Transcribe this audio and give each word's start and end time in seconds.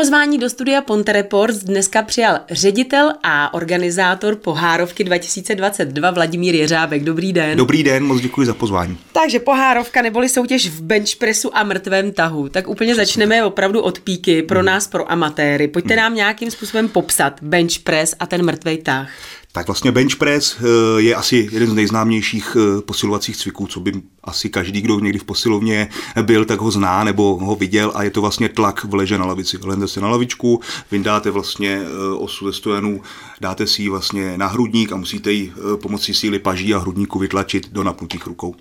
Pozvání 0.00 0.38
do 0.38 0.50
studia 0.50 0.80
Ponte 0.80 1.12
Reports 1.12 1.58
dneska 1.58 2.02
přijal 2.02 2.40
ředitel 2.50 3.12
a 3.22 3.54
organizátor 3.54 4.36
Pohárovky 4.36 5.04
2022 5.04 6.10
Vladimír 6.10 6.54
Jeřábek. 6.54 7.04
Dobrý 7.04 7.32
den. 7.32 7.56
Dobrý 7.58 7.82
den, 7.82 8.04
moc 8.04 8.20
děkuji 8.20 8.46
za 8.46 8.54
pozvání. 8.54 8.98
Takže 9.12 9.38
Pohárovka 9.40 10.02
neboli 10.02 10.28
soutěž 10.28 10.68
v 10.68 10.82
benchpressu 10.82 11.56
a 11.56 11.62
mrtvém 11.62 12.12
tahu. 12.12 12.48
Tak 12.48 12.68
úplně 12.68 12.92
Přesně. 12.92 13.06
začneme 13.06 13.44
opravdu 13.44 13.80
od 13.80 14.00
píky 14.00 14.42
pro 14.42 14.58
hmm. 14.58 14.66
nás, 14.66 14.86
pro 14.86 15.12
amatéry. 15.12 15.68
Pojďte 15.68 15.94
hmm. 15.94 16.02
nám 16.02 16.14
nějakým 16.14 16.50
způsobem 16.50 16.88
popsat 16.88 17.42
benchpress 17.42 18.14
a 18.20 18.26
ten 18.26 18.44
mrtvý 18.44 18.78
tah. 18.78 19.10
Tak 19.52 19.66
vlastně 19.66 19.92
bench 19.92 20.16
press 20.16 20.56
eh, 20.60 20.64
je 21.02 21.14
asi 21.14 21.48
jeden 21.52 21.70
z 21.70 21.74
nejznámějších 21.74 22.56
eh, 22.56 22.82
posilovacích 22.82 23.36
cviků, 23.36 23.66
co 23.66 23.80
by 23.80 23.92
asi 24.24 24.50
každý, 24.50 24.80
kdo 24.80 25.00
někdy 25.00 25.18
v 25.18 25.24
posilovně 25.24 25.88
byl, 26.22 26.44
tak 26.44 26.60
ho 26.60 26.70
zná 26.70 27.04
nebo 27.04 27.36
ho 27.36 27.56
viděl 27.56 27.92
a 27.94 28.02
je 28.02 28.10
to 28.10 28.20
vlastně 28.20 28.48
tlak 28.48 28.84
v 28.84 28.94
leže 28.94 29.18
na 29.18 29.26
lavici. 29.26 29.58
Lende 29.62 29.88
se 29.88 30.00
na 30.00 30.08
lavičku, 30.08 30.60
vyndáte 30.90 31.30
vlastně 31.30 31.82
eh, 31.82 32.14
osu 32.16 32.46
ze 32.46 32.52
stojanů, 32.52 33.02
dáte 33.40 33.66
si 33.66 33.82
ji 33.82 33.88
vlastně 33.88 34.38
na 34.38 34.46
hrudník 34.46 34.92
a 34.92 34.96
musíte 34.96 35.32
ji 35.32 35.52
pomocí 35.82 36.14
síly 36.14 36.38
paží 36.38 36.74
a 36.74 36.78
hrudníku 36.78 37.18
vytlačit 37.18 37.72
do 37.72 37.84
napnutých 37.84 38.26
rukou. 38.26 38.54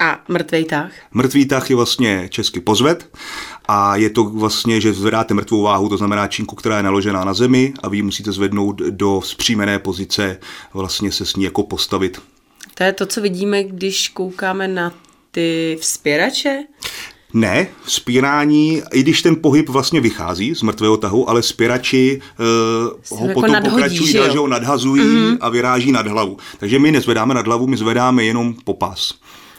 A 0.00 0.20
mrtvý 0.28 0.64
tah? 0.64 0.92
Mrtvý 1.12 1.46
tah 1.46 1.70
je 1.70 1.76
vlastně 1.76 2.28
česky 2.28 2.60
pozvet 2.60 3.16
a 3.68 3.96
je 3.96 4.10
to 4.10 4.24
vlastně, 4.24 4.80
že 4.80 4.92
zvedáte 4.92 5.34
mrtvou 5.34 5.62
váhu, 5.62 5.88
to 5.88 5.96
znamená 5.96 6.28
činku, 6.28 6.56
která 6.56 6.76
je 6.76 6.82
naložená 6.82 7.24
na 7.24 7.34
zemi 7.34 7.74
a 7.82 7.88
vy 7.88 7.96
ji 7.96 8.02
musíte 8.02 8.32
zvednout 8.32 8.78
do 8.78 9.20
zpřímené 9.24 9.78
pozice, 9.78 10.38
vlastně 10.74 11.12
se 11.12 11.26
s 11.26 11.36
ní 11.36 11.44
jako 11.44 11.62
postavit. 11.62 12.22
To 12.74 12.84
je 12.84 12.92
to, 12.92 13.06
co 13.06 13.20
vidíme, 13.20 13.64
když 13.64 14.08
koukáme 14.08 14.68
na 14.68 14.92
ty 15.30 15.78
vzpěrače? 15.80 16.64
Ne, 17.34 17.68
spírání, 17.86 18.82
i 18.92 19.00
když 19.00 19.22
ten 19.22 19.36
pohyb 19.36 19.68
vlastně 19.68 20.00
vychází 20.00 20.54
z 20.54 20.62
mrtvého 20.62 20.96
tahu, 20.96 21.30
ale 21.30 21.42
spěrači 21.42 22.20
uh, 23.10 23.18
ho 23.18 23.26
jako 23.26 23.40
potom 23.40 23.52
nadhodí, 23.52 23.74
pokračují, 23.74 24.12
že, 24.12 24.30
že 24.32 24.38
ho 24.38 24.46
nadhazují 24.46 25.02
mm-hmm. 25.02 25.38
a 25.40 25.48
vyráží 25.48 25.92
nad 25.92 26.06
hlavu. 26.06 26.36
Takže 26.58 26.78
my 26.78 26.92
nezvedáme 26.92 27.34
nad 27.34 27.46
hlavu, 27.46 27.66
my 27.66 27.76
zvedáme 27.76 28.24
jenom 28.24 28.54
po 28.64 28.74
pás. 28.74 29.14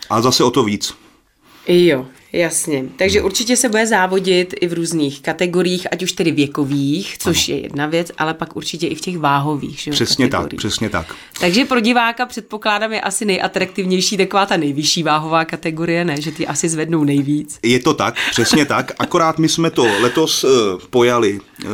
A 0.09 0.21
zase 0.21 0.43
o 0.43 0.51
to 0.51 0.63
víc. 0.63 0.93
Jo, 1.67 2.05
Jasně, 2.35 2.85
takže 2.95 3.21
určitě 3.21 3.57
se 3.57 3.69
bude 3.69 3.87
závodit 3.87 4.53
i 4.61 4.67
v 4.67 4.73
různých 4.73 5.21
kategoriích, 5.21 5.87
ať 5.91 6.03
už 6.03 6.11
tedy 6.11 6.31
věkových, 6.31 7.17
což 7.17 7.49
ano. 7.49 7.57
je 7.57 7.63
jedna 7.63 7.85
věc, 7.85 8.11
ale 8.17 8.33
pak 8.33 8.55
určitě 8.55 8.87
i 8.87 8.95
v 8.95 9.01
těch 9.01 9.17
váhových. 9.17 9.79
Že, 9.79 9.91
přesně 9.91 10.25
kategoriích. 10.25 10.49
tak, 10.49 10.57
přesně 10.57 10.89
tak. 10.89 11.15
Takže 11.39 11.65
pro 11.65 11.79
diváka 11.79 12.25
předpokládám 12.25 12.91
je 12.91 13.01
asi 13.01 13.25
nejatraktivnější 13.25 14.17
taková 14.17 14.45
ta 14.45 14.57
nejvyšší 14.57 15.03
váhová 15.03 15.45
kategorie, 15.45 16.05
ne? 16.05 16.21
Že 16.21 16.31
ty 16.31 16.47
asi 16.47 16.69
zvednou 16.69 17.03
nejvíc. 17.03 17.59
Je 17.63 17.79
to 17.79 17.93
tak, 17.93 18.15
přesně 18.31 18.65
tak, 18.65 18.91
akorát 18.99 19.39
my 19.39 19.49
jsme 19.49 19.69
to 19.69 19.83
letos 20.01 20.43
uh, 20.43 20.49
pojali 20.89 21.39
uh, 21.65 21.71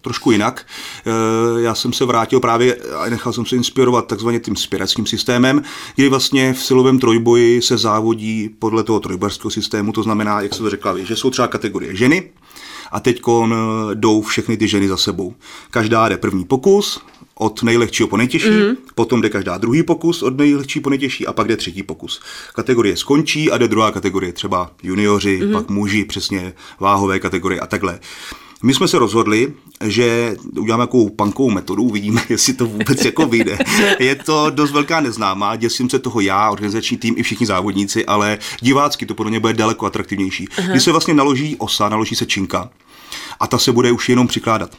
trošku 0.00 0.30
jinak. 0.30 0.66
Uh, 1.06 1.60
já 1.60 1.74
jsem 1.74 1.92
se 1.92 2.04
vrátil 2.04 2.40
právě 2.40 2.74
a 2.74 3.08
nechal 3.10 3.32
jsem 3.32 3.46
se 3.46 3.56
inspirovat 3.56 4.06
takzvaně 4.06 4.40
tím 4.40 4.56
spiračním 4.56 5.06
systémem, 5.06 5.62
kdy 5.94 6.08
vlastně 6.08 6.52
v 6.52 6.62
silovém 6.62 6.98
trojboji 6.98 7.62
se 7.62 7.78
závodí 7.78 8.50
podle 8.58 8.82
toho 8.82 9.00
trojbarského 9.00 9.50
systému 9.50 9.92
to 9.98 10.02
znamená, 10.02 10.40
jak 10.40 10.54
se 10.54 10.62
to 10.62 10.70
řekla, 10.70 10.98
že 10.98 11.16
jsou 11.16 11.30
třeba 11.30 11.48
kategorie 11.48 11.96
ženy 11.96 12.30
a 12.92 13.00
teď 13.00 13.22
jdou 13.94 14.22
všechny 14.22 14.56
ty 14.56 14.68
ženy 14.68 14.88
za 14.88 14.96
sebou. 14.96 15.34
Každá 15.70 16.08
jde 16.08 16.16
první 16.16 16.44
pokus, 16.44 17.00
od 17.34 17.62
nejlehčího 17.62 18.08
po 18.08 18.16
nejtěžší, 18.16 18.48
mm-hmm. 18.48 18.76
potom 18.94 19.20
jde 19.20 19.28
každá 19.28 19.58
druhý 19.58 19.82
pokus 19.82 20.22
od 20.22 20.36
nejlehčí 20.36 20.80
po 20.80 20.90
nejtěžší 20.90 21.26
a 21.26 21.32
pak 21.32 21.48
jde 21.48 21.56
třetí 21.56 21.82
pokus. 21.82 22.20
Kategorie 22.54 22.96
skončí 22.96 23.50
a 23.50 23.58
jde 23.58 23.68
druhá 23.68 23.90
kategorie, 23.90 24.32
třeba 24.32 24.70
junioři, 24.82 25.40
mm-hmm. 25.40 25.52
pak 25.52 25.68
muži, 25.68 26.04
přesně 26.04 26.52
váhové 26.80 27.18
kategorie 27.18 27.60
a 27.60 27.66
takhle. 27.66 28.00
My 28.62 28.74
jsme 28.74 28.88
se 28.88 28.98
rozhodli, 28.98 29.52
že 29.84 30.36
uděláme 30.60 30.82
takovou 30.82 31.08
punkovou 31.08 31.50
metodu, 31.50 31.82
uvidíme, 31.82 32.22
jestli 32.28 32.52
to 32.54 32.66
vůbec 32.66 33.04
jako 33.04 33.26
vyjde. 33.26 33.58
Je 33.98 34.14
to 34.14 34.50
dost 34.50 34.70
velká 34.70 35.00
neznámá, 35.00 35.56
děsím 35.56 35.90
se 35.90 35.98
toho 35.98 36.20
já, 36.20 36.50
organizační 36.50 36.96
tým 36.96 37.14
i 37.18 37.22
všichni 37.22 37.46
závodníci, 37.46 38.06
ale 38.06 38.38
divácky 38.60 39.06
to 39.06 39.14
podle 39.14 39.30
mě 39.30 39.40
bude 39.40 39.52
daleko 39.52 39.86
atraktivnější. 39.86 40.48
Uh-huh. 40.48 40.70
Když 40.70 40.82
se 40.82 40.92
vlastně 40.92 41.14
naloží 41.14 41.56
osa, 41.56 41.88
naloží 41.88 42.14
se 42.14 42.26
činka 42.26 42.70
a 43.40 43.46
ta 43.46 43.58
se 43.58 43.72
bude 43.72 43.92
už 43.92 44.08
jenom 44.08 44.26
přikládat. 44.28 44.76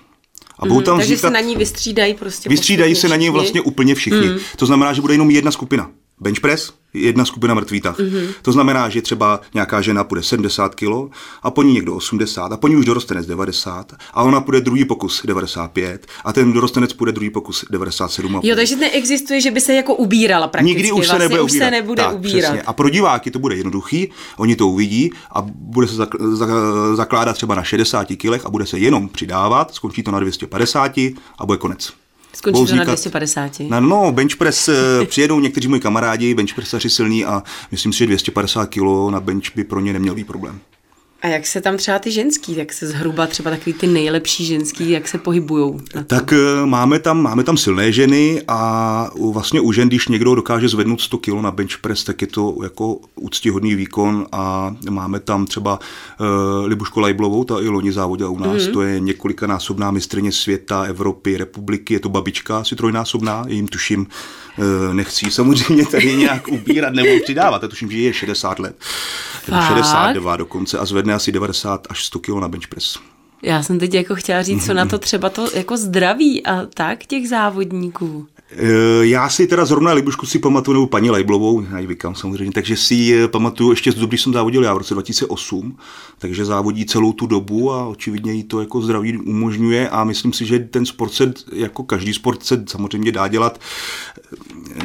A 0.60 0.66
budou 0.66 0.76
mhm, 0.76 0.84
tam 0.86 0.94
mm, 0.96 1.00
takže 1.00 1.18
se 1.18 1.30
na 1.30 1.40
ní 1.40 1.56
vystřídají 1.56 2.14
prostě. 2.14 2.50
Vystřídají 2.50 2.96
se 2.96 3.08
na 3.08 3.16
ní 3.16 3.30
vlastně 3.30 3.62
úplně 3.62 3.96
všichni. 3.96 4.30
Mm. 4.30 4.38
To 4.56 4.66
znamená, 4.66 4.94
že 4.94 5.02
bude 5.02 5.14
jenom 5.14 5.32
jedna 5.32 5.52
skupina 5.52 5.90
bench 6.20 6.40
press, 6.40 6.74
jedna 6.94 7.26
skupina 7.26 7.54
mrtvý 7.54 7.82
tah. 7.82 8.00
Mm-hmm. 8.00 8.28
To 8.42 8.52
znamená, 8.52 8.90
že 8.90 9.02
třeba 9.02 9.42
nějaká 9.54 9.82
žena 9.82 10.04
půjde 10.04 10.24
70 10.24 10.76
kg 10.76 11.14
a 11.44 11.52
po 11.52 11.64
ní 11.64 11.74
někdo 11.74 11.96
80 11.96 12.52
a 12.52 12.58
po 12.58 12.68
ní 12.68 12.76
už 12.76 12.86
dorostenec 12.86 13.28
90 13.28 13.94
a 14.14 14.24
ona 14.24 14.42
půjde 14.42 14.62
druhý 14.62 14.86
pokus 14.86 15.22
95 15.26 16.08
a 16.26 16.34
ten 16.34 16.54
dorostenec 16.54 16.94
půjde 16.94 17.12
druhý 17.12 17.30
pokus 17.30 17.66
97. 17.72 18.40
Jo, 18.44 18.56
takže 18.56 18.76
neexistuje, 18.76 19.42
že 19.42 19.52
by 19.52 19.62
se 19.62 19.74
jako 19.74 19.96
ubírala 19.96 20.48
prakticky. 20.48 20.76
Nikdy 20.76 20.92
už 20.92 21.08
se 21.08 21.12
vlastně 21.12 21.30
nebude 21.30 21.42
už 21.42 21.52
ubírat. 21.52 21.68
se 21.68 21.72
nebude 21.72 22.04
tak, 22.04 22.16
ubírat. 22.16 22.52
Přesně. 22.52 22.62
A 22.62 22.74
pro 22.74 22.90
diváky 22.90 23.32
to 23.32 23.40
bude 23.40 23.56
jednoduchý, 23.56 24.10
oni 24.38 24.56
to 24.56 24.68
uvidí 24.68 25.12
a 25.32 25.42
bude 25.56 25.88
se 25.88 25.94
zakládat 26.94 27.34
třeba 27.34 27.56
na 27.56 27.64
60 27.64 28.08
kilech 28.16 28.46
a 28.46 28.50
bude 28.50 28.66
se 28.66 28.80
jenom 28.80 29.10
přidávat, 29.10 29.74
skončí 29.74 30.04
to 30.04 30.12
na 30.12 30.20
250 30.20 30.98
a 31.38 31.46
bude 31.46 31.58
konec. 31.58 31.94
Skončí 32.40 32.66
to 32.66 32.76
na 32.76 32.84
250. 32.84 33.60
No, 33.60 33.80
no, 33.82 34.12
bench 34.12 34.36
press, 34.36 34.70
eh, 34.70 35.06
přijedou 35.06 35.40
někteří 35.40 35.68
moji 35.68 35.82
kamarádi, 35.82 36.34
bench 36.34 36.54
pressaři 36.56 36.90
silní 36.90 37.26
a 37.26 37.44
myslím 37.72 37.94
si, 37.94 38.00
že 38.00 38.06
250 38.06 38.66
kg 38.66 39.12
na 39.12 39.20
bench 39.20 39.56
by 39.56 39.64
pro 39.64 39.80
ně 39.80 39.94
neměl 39.94 40.16
být 40.16 40.28
problém. 40.28 40.60
A 41.22 41.28
jak 41.28 41.48
se 41.48 41.62
tam 41.62 41.78
třeba 41.78 42.00
ty 42.00 42.12
ženský, 42.12 42.56
jak 42.56 42.74
se 42.74 42.88
zhruba 42.88 43.28
třeba 43.28 43.52
takový 43.52 43.74
ty 43.74 43.88
nejlepší 43.88 44.46
ženský, 44.46 44.90
jak 44.90 45.08
se 45.08 45.18
pohybujou? 45.18 45.80
Tak 46.08 46.34
eh, 46.34 46.66
máme 46.66 47.00
tam, 47.00 47.22
máme 47.22 47.44
tam 47.44 47.58
silné 47.58 47.92
ženy 47.92 48.42
a 48.48 49.10
vlastně 49.32 49.62
u 49.62 49.72
žen, 49.72 49.88
když 49.88 50.08
někdo 50.08 50.36
dokáže 50.36 50.70
zvednout 50.70 51.02
100 51.02 51.18
kg 51.18 51.34
na 51.42 51.52
bench 51.52 51.78
press, 51.82 52.04
tak 52.04 52.22
je 52.22 52.28
to 52.28 52.58
jako 52.64 53.00
úctihodný 53.16 53.76
výkon 53.76 54.28
a 54.32 54.76
máme 54.90 55.20
tam 55.20 55.46
třeba 55.46 55.80
uh, 55.80 56.26
Libušku 56.68 57.00
Lajblovou, 57.00 57.44
ta 57.44 57.62
i 57.62 57.68
loni 57.68 57.92
závodila 57.92 58.30
u 58.30 58.40
nás, 58.40 58.58
mm-hmm. 58.58 58.74
to 58.74 58.82
je 58.82 59.00
několikanásobná 59.00 59.92
mistrně 59.92 60.32
světa, 60.32 60.84
Evropy, 60.84 61.38
republiky, 61.38 61.94
je 61.94 62.00
to 62.00 62.10
babička, 62.10 62.58
asi 62.58 62.76
trojnásobná, 62.76 63.46
jim 63.48 63.68
tuším, 63.68 64.08
uh, 64.58 64.94
nechci 64.94 65.32
samozřejmě 65.32 65.86
tady 65.86 66.16
nějak 66.16 66.48
ubírat 66.48 66.94
nebo 66.94 67.24
přidávat, 67.24 67.62
já 67.62 67.68
tuším, 67.68 67.92
že 67.92 67.98
je 67.98 68.14
60 68.14 68.60
let, 68.60 68.76
62 69.46 70.36
dokonce 70.38 70.80
a 70.80 70.86
zvedne 70.86 71.09
zvedne 71.10 71.16
asi 71.16 71.32
90 71.32 71.88
až 71.90 72.06
100 72.06 72.20
kg 72.20 72.30
na 72.42 72.48
bench 72.48 72.68
press. 72.68 72.98
Já 73.44 73.64
jsem 73.64 73.80
teď 73.80 73.94
jako 73.94 74.16
chtěla 74.16 74.42
říct, 74.42 74.66
co 74.66 74.74
na 74.74 74.86
to 74.86 74.98
třeba 75.08 75.30
to 75.30 75.50
jako 75.56 75.78
zdraví 75.78 76.46
a 76.46 76.66
tak 76.66 77.06
těch 77.06 77.30
závodníků. 77.30 78.28
Eh, 78.52 79.06
já 79.06 79.30
si 79.30 79.48
teda 79.48 79.66
zrovna 79.66 79.94
Libušku 79.94 80.26
si 80.26 80.40
pamatuju, 80.40 80.74
nebo 80.74 80.88
paní 80.88 81.12
Lejblovou, 81.12 81.66
já 81.72 81.80
ji 81.80 81.88
vykám 81.88 82.16
samozřejmě, 82.16 82.52
takže 82.52 82.78
si 82.78 82.96
ji 82.96 83.28
pamatuju 83.28 83.70
ještě 83.70 83.92
z 83.92 83.96
doby, 83.96 84.10
když 84.10 84.22
jsem 84.22 84.34
závodil 84.34 84.64
já 84.64 84.74
v 84.74 84.78
roce 84.78 84.94
2008, 84.94 85.78
takže 86.18 86.46
závodí 86.46 86.86
celou 86.86 87.14
tu 87.14 87.28
dobu 87.28 87.72
a 87.72 87.88
očividně 87.88 88.34
jí 88.34 88.44
to 88.44 88.60
jako 88.60 88.82
zdraví 88.82 89.18
umožňuje 89.18 89.90
a 89.90 90.04
myslím 90.04 90.34
si, 90.34 90.46
že 90.46 90.60
ten 90.60 90.86
sport 90.86 91.14
se, 91.14 91.34
jako 91.54 91.84
každý 91.84 92.14
sport 92.14 92.44
se 92.44 92.64
samozřejmě 92.68 93.12
dá 93.12 93.28
dělat 93.28 93.60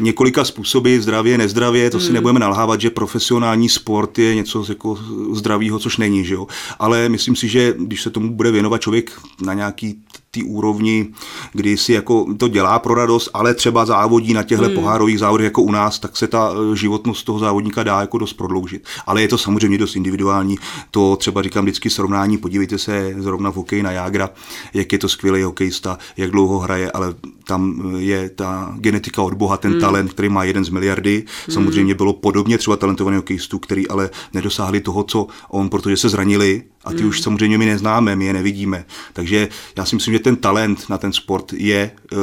několika 0.00 0.44
způsoby, 0.44 0.96
zdravě, 0.98 1.38
nezdravě, 1.38 1.90
to 1.90 2.00
si 2.00 2.06
hmm. 2.06 2.14
nebudeme 2.14 2.40
nalhávat, 2.40 2.80
že 2.80 2.90
profesionální 2.90 3.68
sport 3.68 4.18
je 4.18 4.34
něco 4.34 4.64
jako 4.68 4.98
zdravého, 5.32 5.78
což 5.78 5.96
není, 5.96 6.24
že 6.24 6.34
jo. 6.34 6.46
Ale 6.78 7.08
myslím 7.08 7.36
si, 7.36 7.48
že 7.48 7.74
když 7.78 8.02
se 8.02 8.10
tomu 8.10 8.30
bude 8.30 8.50
věnovat 8.50 8.80
člověk 8.80 9.12
na 9.42 9.54
nějaký 9.54 10.02
té 10.34 10.40
úrovni, 10.44 11.06
kdy 11.52 11.76
si 11.76 11.92
jako 11.92 12.26
to 12.36 12.48
dělá 12.48 12.78
pro 12.78 12.94
radost, 12.94 13.30
ale 13.34 13.54
třeba 13.54 13.86
závodí 13.86 14.34
na 14.34 14.42
těchto 14.42 14.64
hmm. 14.64 14.74
pohárových 14.74 15.18
závodech 15.18 15.44
jako 15.44 15.62
u 15.62 15.72
nás, 15.72 15.98
tak 15.98 16.16
se 16.16 16.26
ta 16.26 16.52
eh, 16.52 16.76
životnost 16.76 17.26
toho 17.26 17.38
závodníka 17.38 17.82
dá 17.82 18.00
jako 18.00 18.18
dost 18.18 18.32
prodloužit. 18.32 18.84
Ale 19.06 19.22
je 19.22 19.28
to 19.28 19.38
samozřejmě 19.38 19.78
dost 19.78 19.96
individuální. 19.96 20.58
To 20.90 21.16
třeba 21.16 21.42
říkám 21.42 21.64
vždycky 21.64 21.90
srovnání, 21.90 22.38
podívejte 22.38 22.78
se 22.78 23.14
zrovna 23.18 23.50
v 23.50 23.54
hokeji 23.54 23.82
na 23.82 23.90
Jágra, 23.90 24.30
jak 24.74 24.92
je 24.92 24.98
to 24.98 25.08
skvělý 25.08 25.42
hokejista, 25.42 25.98
jak 26.16 26.30
dlouho 26.30 26.58
hraje, 26.58 26.92
ale 26.92 27.14
tam 27.46 27.92
eh, 27.96 28.00
je 28.00 28.28
ta 28.28 28.74
genetika 28.78 29.22
od 29.22 29.34
Boha, 29.34 29.56
ten 29.56 29.72
hmm. 29.72 29.80
talent, 29.80 30.12
který 30.12 30.28
má 30.28 30.44
jeden 30.44 30.64
z 30.64 30.68
miliardy. 30.68 31.24
Hmm. 31.46 31.54
Samozřejmě 31.54 31.94
bylo 31.94 32.12
podobně 32.12 32.58
třeba 32.58 32.76
talentovaných 32.76 33.16
hokejistů, 33.16 33.58
který 33.58 33.88
ale 33.88 34.10
nedosáhli 34.32 34.80
toho, 34.80 35.02
co 35.02 35.26
on, 35.48 35.68
protože 35.68 35.96
se 35.96 36.08
zranili 36.08 36.62
a 36.84 36.90
ty 36.90 36.98
hmm. 36.98 37.08
už 37.08 37.20
samozřejmě 37.20 37.58
my 37.58 37.66
neznáme, 37.66 38.16
my 38.16 38.26
je 38.26 38.32
nevidíme. 38.32 38.84
Takže 39.12 39.48
já 39.76 39.84
si 39.84 39.96
myslím, 39.96 40.14
že 40.14 40.20
ten 40.20 40.36
talent 40.36 40.88
na 40.88 40.98
ten 40.98 41.12
sport 41.12 41.52
je 41.52 41.90
uh, 42.12 42.18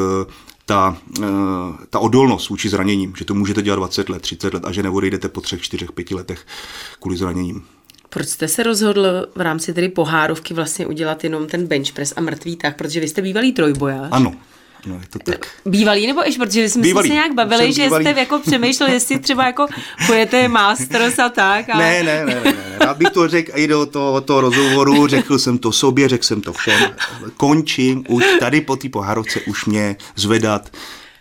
ta, 0.65 0.97
uh, 1.19 1.25
ta 1.89 1.99
odolnost 1.99 2.49
vůči 2.49 2.69
zraněním, 2.69 3.13
že 3.17 3.25
to 3.25 3.33
můžete 3.33 3.61
dělat 3.61 3.75
20 3.75 4.09
let, 4.09 4.21
30 4.21 4.53
let 4.53 4.65
a 4.65 4.71
že 4.71 4.83
neodejdete 4.83 5.29
po 5.29 5.41
třech, 5.41 5.61
čtyřech, 5.61 5.91
pěti 5.91 6.15
letech 6.15 6.45
kvůli 6.99 7.17
zraněním. 7.17 7.63
Proč 8.09 8.27
jste 8.27 8.47
se 8.47 8.63
rozhodl 8.63 9.27
v 9.35 9.41
rámci 9.41 9.73
tedy 9.73 9.89
pohárovky 9.89 10.53
vlastně 10.53 10.87
udělat 10.87 11.23
jenom 11.23 11.47
ten 11.47 11.67
bench 11.67 11.91
press 11.91 12.13
a 12.15 12.21
mrtvý 12.21 12.55
tak, 12.55 12.77
protože 12.77 12.99
vy 12.99 13.07
jste 13.07 13.21
bývalý 13.21 13.51
trojbojař? 13.51 14.09
Ano. 14.11 14.33
No, 14.85 14.95
je 14.95 15.07
to 15.09 15.19
tak. 15.19 15.47
Bývalý 15.65 16.07
nebo 16.07 16.21
ještě, 16.25 16.39
protože 16.39 16.69
jsme 16.69 16.81
Bývalý. 16.81 17.07
se 17.07 17.13
nějak 17.13 17.33
bavili, 17.33 17.73
že 17.73 17.83
bývalý. 17.83 18.05
jste 18.05 18.19
jako 18.19 18.39
přemýšleli, 18.39 18.93
jestli 18.93 19.19
třeba 19.19 19.45
jako 19.45 19.67
pojete 20.07 20.47
Masters 20.47 21.19
a 21.19 21.29
tak. 21.29 21.69
A... 21.69 21.77
Ne, 21.77 22.03
ne, 22.03 22.25
ne, 22.25 22.35
ne, 22.35 22.41
ne. 22.43 22.77
Rád 22.79 22.97
bych 22.97 23.09
to 23.09 23.27
řekl 23.27 23.51
i 23.55 23.67
do 23.67 23.85
toho, 23.85 24.21
toho 24.21 24.41
rozhovoru, 24.41 25.07
řekl 25.07 25.37
jsem 25.37 25.57
to 25.57 25.71
sobě, 25.71 26.09
řekl 26.09 26.23
jsem 26.23 26.41
to 26.41 26.53
všem. 26.53 26.95
Končím, 27.37 28.03
už 28.07 28.25
tady 28.39 28.61
po 28.61 28.75
té 28.75 28.89
pohárovce 28.89 29.41
už 29.41 29.65
mě 29.65 29.95
zvedat 30.15 30.69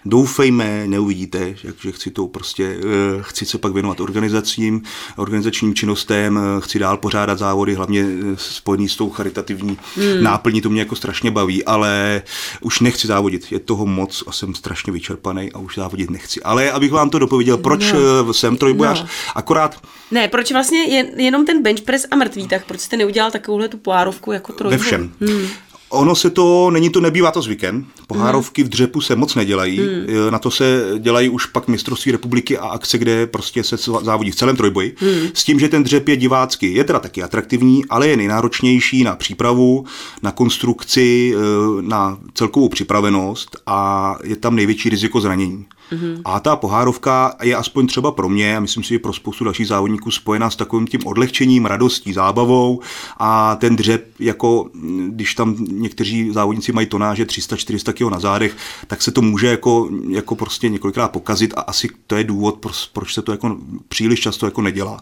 Doufejme, 0.04 0.86
neuvidíte, 0.86 1.54
že, 1.54 1.72
že 1.82 1.92
chci 1.92 2.10
to 2.10 2.26
prostě, 2.26 2.76
eh, 2.80 2.82
chci 3.20 3.46
se 3.46 3.58
pak 3.58 3.72
věnovat 3.72 4.00
organizacím, 4.00 4.82
organizačním 5.16 5.74
činnostem, 5.74 6.38
eh, 6.38 6.60
chci 6.60 6.78
dál 6.78 6.96
pořádat 6.96 7.38
závody, 7.38 7.74
hlavně 7.74 8.00
eh, 8.00 8.36
spojený 8.36 8.88
s 8.88 8.96
tou 8.96 9.10
charitativní 9.10 9.78
hmm. 9.96 10.22
náplní, 10.22 10.60
to 10.60 10.70
mě 10.70 10.80
jako 10.80 10.96
strašně 10.96 11.30
baví, 11.30 11.64
ale 11.64 12.22
už 12.60 12.80
nechci 12.80 13.06
závodit, 13.06 13.52
je 13.52 13.58
toho 13.58 13.86
moc 13.86 14.24
a 14.26 14.32
jsem 14.32 14.54
strašně 14.54 14.92
vyčerpaný 14.92 15.52
a 15.52 15.58
už 15.58 15.74
závodit 15.74 16.10
nechci. 16.10 16.42
Ale 16.42 16.70
abych 16.70 16.92
vám 16.92 17.10
to 17.10 17.18
dopověděl, 17.18 17.56
proč 17.56 17.92
no. 17.92 18.34
jsem 18.34 18.56
trojbojař, 18.56 19.02
No. 19.02 19.08
akorát 19.34 19.80
Ne, 20.10 20.28
proč 20.28 20.52
vlastně 20.52 20.78
je, 20.78 21.22
jenom 21.22 21.46
ten 21.46 21.62
bench 21.62 21.80
press 21.80 22.06
a 22.10 22.16
mrtvý, 22.16 22.48
tak 22.48 22.66
proč 22.66 22.80
jste 22.80 22.96
neudělal 22.96 23.30
takovouhle 23.30 23.68
tu 23.68 23.76
pohárovku 23.76 24.32
jako 24.32 24.52
trojboj? 24.52 24.78
Ve 24.78 24.84
všem. 24.84 25.12
Hmm. 25.20 25.48
Ono 25.90 26.14
se 26.14 26.30
to, 26.30 26.70
není 26.70 26.90
to, 26.90 27.00
nebývá 27.00 27.30
to 27.30 27.42
zvykem. 27.42 27.86
Pohárovky 28.06 28.62
v 28.62 28.68
dřepu 28.68 29.00
se 29.00 29.16
moc 29.16 29.34
nedělají. 29.34 29.78
Hmm. 29.78 30.06
Na 30.30 30.38
to 30.38 30.50
se 30.50 30.84
dělají 30.98 31.28
už 31.28 31.46
pak 31.46 31.68
mistrovství 31.68 32.12
republiky 32.12 32.58
a 32.58 32.68
akce, 32.68 32.98
kde 32.98 33.26
prostě 33.26 33.64
se 33.64 33.76
závodí 34.02 34.30
v 34.30 34.36
celém 34.36 34.56
trojboji. 34.56 34.94
Hmm. 34.98 35.28
S 35.34 35.44
tím, 35.44 35.60
že 35.60 35.68
ten 35.68 35.82
dřep 35.82 36.08
je 36.08 36.16
divácky. 36.16 36.72
Je 36.72 36.84
teda 36.84 36.98
taky 36.98 37.22
atraktivní, 37.22 37.84
ale 37.90 38.08
je 38.08 38.16
nejnáročnější 38.16 39.04
na 39.04 39.16
přípravu, 39.16 39.84
na 40.22 40.30
konstrukci, 40.30 41.34
na 41.80 42.18
celkovou 42.34 42.68
připravenost 42.68 43.56
a 43.66 44.16
je 44.24 44.36
tam 44.36 44.56
největší 44.56 44.88
riziko 44.88 45.20
zranění. 45.20 45.66
Mm-hmm. 45.92 46.20
A 46.24 46.40
ta 46.40 46.56
pohárovka 46.56 47.34
je 47.42 47.56
aspoň 47.56 47.86
třeba 47.86 48.10
pro 48.10 48.28
mě, 48.28 48.56
a 48.56 48.60
myslím 48.60 48.84
si, 48.84 48.88
že 48.88 48.98
pro 48.98 49.12
spoustu 49.12 49.44
dalších 49.44 49.66
závodníků 49.66 50.10
spojená 50.10 50.50
s 50.50 50.56
takovým 50.56 50.86
tím 50.86 51.00
odlehčením, 51.04 51.66
radostí, 51.66 52.12
zábavou 52.12 52.80
a 53.18 53.56
ten 53.56 53.76
dřep, 53.76 54.06
jako 54.18 54.70
když 55.08 55.34
tam 55.34 55.56
někteří 55.80 56.32
závodníci 56.32 56.72
mají 56.72 56.86
tonáže 56.86 57.24
300-400 57.24 57.92
kg 57.92 58.12
na 58.12 58.20
zádech, 58.20 58.56
tak 58.86 59.02
se 59.02 59.10
to 59.10 59.22
může 59.22 59.46
jako, 59.46 59.90
jako 60.08 60.36
prostě 60.36 60.68
několikrát 60.68 61.08
pokazit 61.08 61.54
a 61.56 61.60
asi 61.60 61.88
to 62.06 62.16
je 62.16 62.24
důvod, 62.24 62.66
proč 62.92 63.14
se 63.14 63.22
to 63.22 63.32
jako 63.32 63.56
příliš 63.88 64.20
často 64.20 64.46
jako 64.46 64.62
nedělá. 64.62 65.00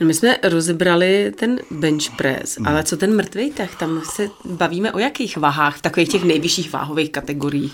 No 0.00 0.06
my 0.06 0.14
jsme 0.14 0.36
rozebrali 0.42 1.32
ten 1.36 1.60
bench 1.70 2.10
press, 2.16 2.56
hmm. 2.56 2.66
ale 2.66 2.84
co 2.84 2.96
ten 2.96 3.16
mrtvý 3.16 3.50
tah? 3.50 3.76
Tam 3.76 4.02
se 4.04 4.30
bavíme 4.44 4.92
o 4.92 4.98
jakých 4.98 5.36
váhách, 5.36 5.76
v 5.76 5.82
takových 5.82 6.08
těch 6.08 6.24
nejvyšších 6.24 6.72
váhových 6.72 7.12
kategoriích? 7.12 7.72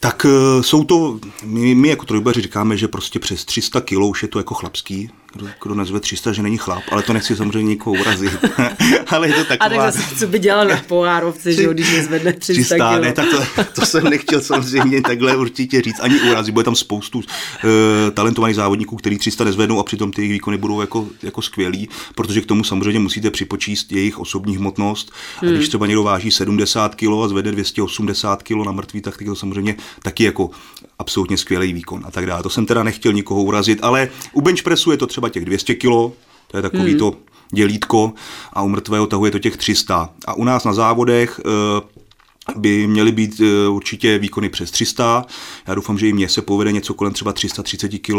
Tak 0.00 0.24
uh, 0.24 0.62
jsou 0.62 0.84
to, 0.84 1.20
my, 1.44 1.74
my 1.74 1.88
jako 1.88 2.04
trojbaři 2.04 2.40
říkáme, 2.40 2.76
že 2.76 2.88
prostě 2.88 3.18
přes 3.18 3.44
300 3.44 3.80
kg 3.80 3.92
už 3.92 4.22
je 4.22 4.28
to 4.28 4.38
jako 4.38 4.54
chlapský, 4.54 5.10
kdo, 5.32 5.48
kdo 5.62 5.74
nazve 5.74 6.00
300, 6.00 6.32
že 6.32 6.42
není 6.42 6.58
chlap, 6.58 6.82
ale 6.90 7.02
to 7.02 7.12
nechci 7.12 7.36
samozřejmě 7.36 7.68
nikoho 7.68 8.00
urazit. 8.00 8.32
ale 9.06 9.28
je 9.28 9.34
to 9.34 9.44
taková... 9.44 9.82
A 9.82 9.84
tak 9.84 9.94
zase, 9.94 10.16
co 10.16 10.26
by 10.26 10.38
dělal 10.38 10.68
na 10.68 10.76
pohárovce, 10.88 11.52
že 11.52 11.62
jo, 11.62 11.72
když 11.72 11.92
nezvedne 11.92 12.32
300, 12.32 12.62
300 12.62 12.96
kg. 12.96 13.02
Ne, 13.02 13.12
tak 13.12 13.26
to, 13.30 13.64
to, 13.80 13.86
jsem 13.86 14.04
nechtěl 14.04 14.40
samozřejmě 14.40 15.02
takhle 15.02 15.36
určitě 15.36 15.82
říct, 15.82 16.00
ani 16.00 16.20
urazit, 16.20 16.54
bude 16.54 16.64
tam 16.64 16.74
spoustu 16.74 17.18
uh, 17.18 17.24
talentovaných 18.14 18.56
závodníků, 18.56 18.96
který 18.96 19.18
300 19.18 19.44
nezvednou 19.44 19.78
a 19.78 19.82
přitom 19.82 20.12
ty 20.12 20.22
jejich 20.22 20.32
výkony 20.32 20.58
budou 20.58 20.80
jako, 20.80 21.06
jako 21.22 21.42
skvělý, 21.42 21.88
protože 22.14 22.40
k 22.40 22.46
tomu 22.46 22.64
samozřejmě 22.64 23.00
musíte 23.00 23.30
připočíst 23.30 23.92
jejich 23.92 24.18
osobní 24.18 24.56
hmotnost. 24.56 25.12
Hmm. 25.40 25.50
A 25.50 25.54
když 25.54 25.68
třeba 25.68 25.86
někdo 25.86 26.02
váží 26.02 26.30
70 26.30 26.94
kg 26.94 27.08
a 27.24 27.28
zvede 27.28 27.52
280 27.52 28.42
kg 28.42 28.56
na 28.66 28.72
mrtvý, 28.72 29.00
tak 29.00 29.14
to 29.24 29.36
samozřejmě 29.36 29.76
taky 30.02 30.24
jako 30.24 30.50
absolutně 30.98 31.36
skvělý 31.36 31.72
výkon 31.72 32.02
a 32.06 32.10
tak 32.10 32.26
dále. 32.26 32.42
To 32.42 32.50
jsem 32.50 32.66
teda 32.66 32.82
nechtěl 32.82 33.12
nikoho 33.12 33.42
urazit, 33.42 33.78
ale 33.82 34.08
u 34.32 34.40
bench 34.40 34.62
pressu 34.62 34.90
je 34.90 34.96
to 34.96 35.06
třeba 35.06 35.17
těch 35.28 35.44
200 35.44 35.74
kg, 35.74 35.88
to 36.50 36.56
je 36.56 36.62
takový 36.62 36.90
hmm. 36.90 36.98
to 36.98 37.14
dělítko 37.52 38.12
a 38.52 38.62
u 38.62 38.68
mrtvého 38.68 39.06
tahu 39.06 39.24
je 39.24 39.30
to 39.30 39.38
těch 39.38 39.56
300. 39.56 40.10
A 40.26 40.34
u 40.34 40.44
nás 40.44 40.64
na 40.64 40.72
závodech 40.72 41.40
by 42.56 42.86
měly 42.86 43.12
být 43.12 43.40
určitě 43.70 44.18
výkony 44.18 44.48
přes 44.48 44.70
300. 44.70 45.26
Já 45.66 45.74
doufám, 45.74 45.98
že 45.98 46.08
i 46.08 46.12
mně 46.12 46.28
se 46.28 46.42
povede 46.42 46.72
něco 46.72 46.94
kolem 46.94 47.12
třeba 47.12 47.32
330 47.32 47.88
kg 47.88 48.14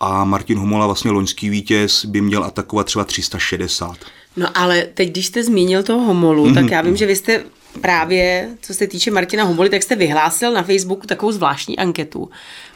a 0.00 0.24
Martin 0.24 0.58
Homola, 0.58 0.86
vlastně 0.86 1.10
loňský 1.10 1.48
vítěz, 1.50 2.04
by 2.04 2.20
měl 2.20 2.44
atakovat 2.44 2.86
třeba 2.86 3.04
360. 3.04 3.96
No 4.36 4.48
ale 4.54 4.82
teď, 4.94 5.10
když 5.10 5.26
jste 5.26 5.44
zmínil 5.44 5.82
toho 5.82 6.00
Homolu, 6.00 6.46
mm-hmm. 6.46 6.54
tak 6.54 6.70
já 6.70 6.82
vím, 6.82 6.96
že 6.96 7.06
vy 7.06 7.16
jste 7.16 7.44
právě, 7.80 8.48
co 8.62 8.74
se 8.74 8.86
týče 8.86 9.10
Martina 9.10 9.44
Homoly, 9.44 9.70
tak 9.70 9.82
jste 9.82 9.96
vyhlásil 9.96 10.52
na 10.52 10.62
Facebooku 10.62 11.06
takovou 11.06 11.32
zvláštní 11.32 11.78
anketu. 11.78 12.30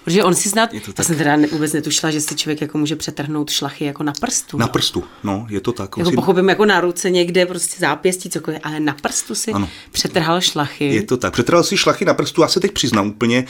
Protože 0.05 0.25
on 0.25 0.35
si 0.35 0.49
snad, 0.49 0.71
já 0.99 1.05
jsem 1.05 1.17
teda 1.17 1.37
vůbec 1.53 1.73
netušila, 1.73 2.13
že 2.13 2.21
si 2.21 2.35
člověk 2.37 2.61
jako 2.61 2.79
může 2.79 2.97
přetrhnout 2.97 3.51
šlachy 3.51 3.85
jako 3.85 4.03
na 4.03 4.13
prstu. 4.21 4.59
Na 4.59 4.69
prstu, 4.69 5.05
no, 5.25 5.47
je 5.51 5.61
to 5.61 5.73
tak. 5.73 5.97
Jako 5.99 6.11
si... 6.11 6.17
pochopím 6.17 6.49
jako 6.49 6.65
na 6.65 6.81
ruce 6.81 7.11
někde, 7.11 7.47
prostě 7.47 7.77
zápěstí, 7.81 8.31
cokoliv, 8.31 8.61
ale 8.63 8.81
na 8.81 8.97
prstu 9.03 9.35
si 9.35 9.53
ano. 9.53 9.69
přetrhal 9.93 10.41
šlachy. 10.41 10.85
Je 10.85 11.03
to 11.03 11.17
tak, 11.17 11.33
přetrhal 11.33 11.63
si 11.63 11.77
šlachy 11.77 12.05
na 12.05 12.15
prstu, 12.15 12.43
já 12.43 12.49
se 12.49 12.61
teď 12.61 12.73
přiznám 12.73 13.09
úplně, 13.09 13.45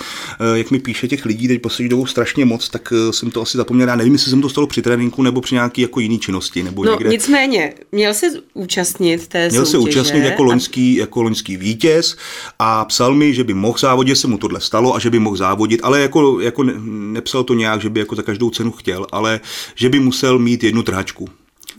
eh, 0.54 0.58
jak 0.58 0.70
mi 0.70 0.78
píše 0.78 1.08
těch 1.08 1.24
lidí 1.24 1.48
teď 1.48 1.60
poslední 1.60 1.88
dobou 1.88 2.06
strašně 2.06 2.44
moc, 2.44 2.68
tak 2.68 2.92
eh, 2.92 3.12
jsem 3.12 3.30
to 3.30 3.42
asi 3.42 3.56
zapomněl, 3.56 3.88
já 3.88 3.96
nevím, 3.96 4.12
jestli 4.12 4.30
jsem 4.30 4.42
to 4.42 4.48
stalo 4.48 4.66
při 4.66 4.82
tréninku 4.82 5.22
nebo 5.22 5.40
při 5.40 5.54
nějaký 5.54 5.82
jako 5.82 6.00
jiný 6.00 6.18
činnosti. 6.18 6.62
Nebo 6.62 6.84
no, 6.84 6.92
někde. 6.92 7.10
nicméně, 7.10 7.74
měl 7.92 8.14
se 8.14 8.26
účastnit 8.54 9.26
té 9.26 9.48
Měl 9.48 9.66
soutěže, 9.66 9.70
se 9.70 9.78
účastnit 9.78 10.24
jako 10.24 10.42
loňský, 10.42 10.94
jako 10.94 11.22
loňský 11.22 11.56
vítěz 11.56 12.16
a 12.58 12.84
psal 12.84 13.14
mi, 13.14 13.34
že 13.34 13.44
by 13.44 13.54
mohl 13.54 13.78
závodit, 13.78 14.18
se 14.18 14.26
mu 14.26 14.38
tohle 14.38 14.60
stalo 14.60 14.94
a 14.94 14.98
že 14.98 15.10
by 15.10 15.18
mohl 15.18 15.36
závodit, 15.36 15.80
ale 15.82 16.00
jako, 16.00 16.40
jako 16.44 16.62
ne, 16.62 16.72
nepsal 16.86 17.44
to 17.44 17.54
nějak, 17.54 17.80
že 17.80 17.90
by 17.90 18.00
jako 18.00 18.14
za 18.14 18.22
každou 18.22 18.50
cenu 18.50 18.70
chtěl, 18.70 19.06
ale 19.12 19.40
že 19.74 19.88
by 19.88 20.00
musel 20.00 20.38
mít 20.38 20.64
jednu 20.64 20.82
trhačku. 20.82 21.28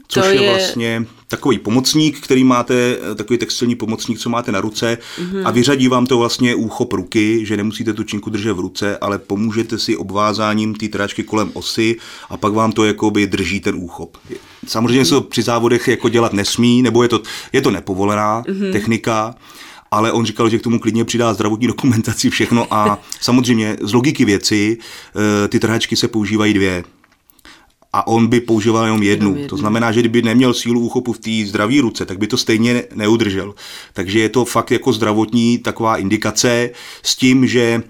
Což 0.07 0.23
To 0.23 0.29
je... 0.29 0.41
je- 0.41 0.49
vlastně 0.49 1.05
takový 1.27 1.59
pomocník, 1.59 2.19
který 2.19 2.43
máte, 2.43 2.97
takový 3.15 3.39
textilní 3.39 3.75
pomocník, 3.75 4.19
co 4.19 4.29
máte 4.29 4.51
na 4.51 4.61
ruce 4.61 4.97
a 5.45 5.51
vyřadí 5.51 5.87
vám 5.87 6.05
to 6.05 6.17
vlastně 6.17 6.55
úchop 6.55 6.93
ruky, 6.93 7.45
že 7.45 7.57
nemusíte 7.57 7.93
tu 7.93 8.03
činku 8.03 8.29
držet 8.29 8.53
v 8.53 8.59
ruce, 8.59 8.97
ale 8.97 9.19
pomůžete 9.19 9.79
si 9.79 9.97
obvázáním 9.97 10.75
té 10.75 10.87
trhačky 10.87 11.23
kolem 11.23 11.51
osy 11.53 11.95
a 12.29 12.37
pak 12.37 12.53
vám 12.53 12.71
to 12.71 12.85
jakoby 12.85 13.27
drží 13.27 13.59
ten 13.59 13.75
úchop. 13.75 14.17
Samozřejmě 14.67 15.05
se 15.05 15.11
to 15.11 15.21
při 15.21 15.41
závodech 15.41 15.87
jako 15.87 16.09
dělat 16.09 16.33
nesmí, 16.33 16.81
nebo 16.81 17.03
je 17.03 17.09
to, 17.09 17.21
je 17.53 17.61
to 17.61 17.71
nepovolená 17.71 18.43
technika, 18.71 19.35
ale 19.91 20.11
on 20.11 20.25
říkal, 20.25 20.49
že 20.49 20.59
k 20.59 20.61
tomu 20.61 20.79
klidně 20.79 21.05
přidá 21.05 21.33
zdravotní 21.33 21.67
dokumentaci, 21.67 22.29
všechno 22.29 22.73
a 22.73 22.99
samozřejmě 23.21 23.77
z 23.81 23.93
logiky 23.93 24.25
věci 24.25 24.77
eh, 24.77 25.47
ty 25.47 25.59
trhačky 25.59 25.95
se 25.95 26.07
používají 26.07 26.53
dvě 26.53 26.83
a 27.93 28.07
on 28.07 28.27
by 28.27 28.41
používal 28.41 28.85
jenom 28.85 29.03
jednu. 29.03 29.47
To 29.47 29.57
znamená, 29.57 29.91
že 29.91 29.99
kdyby 29.99 30.21
neměl 30.21 30.53
sílu 30.53 30.79
úchopu 30.79 31.13
v 31.13 31.19
té 31.19 31.49
zdravé 31.49 31.81
ruce, 31.81 32.05
tak 32.05 32.17
by 32.17 32.27
to 32.27 32.37
stejně 32.37 32.73
ne- 32.73 32.83
neudržel. 32.95 33.55
Takže 33.93 34.19
je 34.19 34.29
to 34.29 34.45
fakt 34.45 34.71
jako 34.71 34.93
zdravotní 34.93 35.57
taková 35.57 35.97
indikace 35.97 36.69
s 37.03 37.15
tím, 37.15 37.47
že 37.47 37.83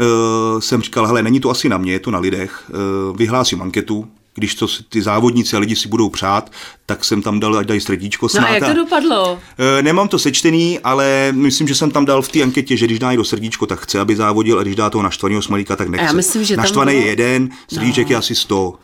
uh, 0.00 0.60
jsem 0.60 0.82
říkal, 0.82 1.06
hele, 1.06 1.22
není 1.22 1.40
to 1.40 1.50
asi 1.50 1.68
na 1.68 1.78
mě, 1.78 1.92
je 1.92 2.00
to 2.00 2.10
na 2.10 2.18
lidech, 2.18 2.70
uh, 3.10 3.16
vyhlásím 3.16 3.62
anketu, 3.62 4.08
když 4.34 4.54
to 4.54 4.68
si 4.68 4.82
ty 4.88 5.02
závodníci 5.02 5.56
a 5.56 5.58
lidi 5.58 5.76
si 5.76 5.88
budou 5.88 6.08
přát, 6.08 6.50
tak 6.86 7.04
jsem 7.04 7.22
tam 7.22 7.40
dal, 7.40 7.56
ať 7.58 7.66
dají 7.66 7.80
srdíčko 7.80 8.24
No 8.26 8.28
snad. 8.28 8.44
a 8.44 8.54
jak 8.54 8.64
to 8.66 8.74
dopadlo? 8.74 9.38
Eh, 9.78 9.82
Nemám 9.82 10.08
to 10.08 10.18
sečtený, 10.18 10.78
ale 10.84 11.28
myslím, 11.36 11.68
že 11.68 11.74
jsem 11.74 11.90
tam 11.90 12.04
dal 12.04 12.22
v 12.22 12.28
té 12.28 12.42
anketě, 12.42 12.76
že 12.76 12.86
když 12.86 12.98
dá 12.98 13.14
do 13.16 13.24
srdíčko, 13.24 13.66
tak 13.66 13.80
chce, 13.80 14.00
aby 14.00 14.16
závodil, 14.16 14.58
a 14.58 14.62
když 14.62 14.76
dá 14.76 14.90
toho 14.90 15.02
naštvaného 15.02 15.42
smolíka, 15.42 15.76
tak 15.76 15.88
nechce. 15.88 16.06
já 16.06 16.12
myslím, 16.12 16.44
že 16.44 16.56
Naštvaný 16.56 16.92
bylo- 16.92 17.04
je 17.04 17.08
jeden, 17.10 17.48
srdíček 17.74 18.06
no. 18.06 18.12
je 18.12 18.16
asi 18.16 18.34
100. 18.34 18.74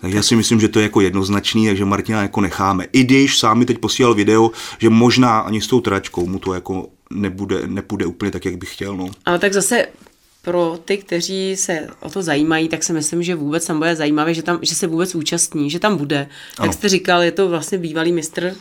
Takže 0.00 0.16
já 0.16 0.22
si 0.22 0.36
myslím, 0.36 0.60
že 0.60 0.68
to 0.68 0.78
je 0.78 0.82
jako 0.82 1.00
jednoznačný, 1.00 1.66
takže 1.66 1.84
Martina 1.84 2.22
jako 2.22 2.40
necháme. 2.40 2.86
I 2.92 3.04
když 3.04 3.38
sám 3.38 3.58
mi 3.58 3.64
teď 3.64 3.78
posílal 3.78 4.14
video, 4.14 4.50
že 4.78 4.90
možná 4.90 5.38
ani 5.40 5.60
s 5.60 5.66
tou 5.66 5.80
tračkou 5.80 6.26
mu 6.26 6.38
to 6.38 6.54
jako 6.54 6.86
nebude, 7.10 7.62
nepůjde 7.66 8.06
úplně 8.06 8.30
tak, 8.30 8.44
jak 8.44 8.56
bych 8.56 8.74
chtěl. 8.74 8.96
No. 8.96 9.06
Ale 9.26 9.38
tak 9.38 9.52
zase 9.52 9.86
pro 10.42 10.78
ty, 10.84 10.98
kteří 10.98 11.56
se 11.56 11.86
o 12.00 12.10
to 12.10 12.22
zajímají, 12.22 12.68
tak 12.68 12.82
si 12.82 12.92
myslím, 12.92 13.22
že 13.22 13.34
vůbec 13.34 13.66
tam 13.66 13.78
bude 13.78 13.96
zajímavé, 13.96 14.34
že, 14.34 14.42
tam, 14.42 14.58
že 14.62 14.74
se 14.74 14.86
vůbec 14.86 15.14
účastní, 15.14 15.70
že 15.70 15.78
tam 15.78 15.96
bude. 15.96 16.28
Ano. 16.58 16.66
Jak 16.66 16.74
jste 16.74 16.88
říkal, 16.88 17.22
je 17.22 17.32
to 17.32 17.48
vlastně 17.48 17.78
bývalý 17.78 18.12
mistr. 18.12 18.54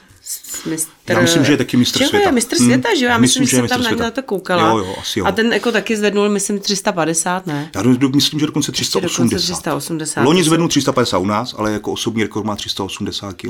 Mistr 0.65 0.91
Já 1.07 1.19
myslím, 1.21 1.45
že 1.45 1.53
je 1.53 1.57
taky 1.57 1.77
mistr 1.77 1.97
Čeho 1.97 2.09
světa. 2.09 2.25
je 2.25 2.31
mistr 2.31 2.55
Hmm. 2.57 2.65
světa, 2.67 2.89
že 2.97 3.05
jo? 3.05 3.11
Já 3.11 3.17
myslím, 3.17 3.41
Myslím, 3.41 3.45
že 3.45 3.49
že 3.55 3.59
jsem 3.61 3.67
tam 3.69 3.81
na, 3.81 3.89
světa. 3.89 4.03
na 4.03 4.11
to 4.11 4.23
koukala. 4.23 4.69
Jo, 4.69 4.77
jo, 4.77 4.95
asi 5.01 5.19
jo. 5.19 5.25
A 5.25 5.31
ten 5.31 5.53
jako 5.53 5.71
taky 5.71 5.97
zvednul, 5.97 6.29
myslím, 6.29 6.59
350, 6.59 7.47
ne? 7.47 7.69
Já 7.75 7.81
myslím, 7.81 7.93
že 8.39 8.45
dokonce 8.45 8.45
dokonce 8.45 8.71
380. 8.71 9.37
380. 9.61 10.21
Loni 10.23 10.43
zvednul 10.43 10.67
350 10.69 11.17
u 11.17 11.25
nás, 11.25 11.55
ale 11.57 11.71
jako 11.71 11.91
osobní 11.91 12.23
rekord 12.23 12.45
má 12.45 12.55
380 12.55 13.33
kg. 13.33 13.49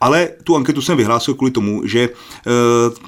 Ale 0.00 0.28
tu 0.44 0.56
anketu 0.56 0.82
jsem 0.82 0.96
vyhlásil 0.96 1.34
kvůli 1.34 1.50
tomu, 1.50 1.86
že, 1.86 2.00
eh, 2.02 2.50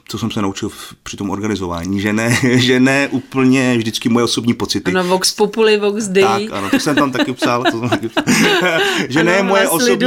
co 0.08 0.18
jsem 0.18 0.30
se 0.30 0.42
naučil 0.42 0.70
při 1.02 1.16
tom 1.16 1.30
organizování, 1.30 2.00
že 2.00 2.12
ne, 2.12 2.38
že 2.56 2.80
ne 2.80 3.08
úplně 3.10 3.74
vždycky 3.78 4.08
moje 4.08 4.24
osobní 4.24 4.54
pocity. 4.54 4.92
No, 4.92 5.04
Vox 5.04 5.32
Populi, 5.32 5.76
Vox 5.76 6.04
Dei. 6.08 6.24
Tak, 6.24 6.58
ano, 6.58 6.70
to 6.70 6.78
jsem 6.80 6.94
tam 6.96 7.12
taky 7.12 7.32
psal. 7.32 7.64
To 7.64 7.78
jsem 7.80 7.88
taky 7.88 8.08
psal. 8.08 8.24
že 9.08 9.20
Ano, 9.20 9.30
ne 9.30 9.42
moje 9.42 9.68
osobní. 9.68 10.06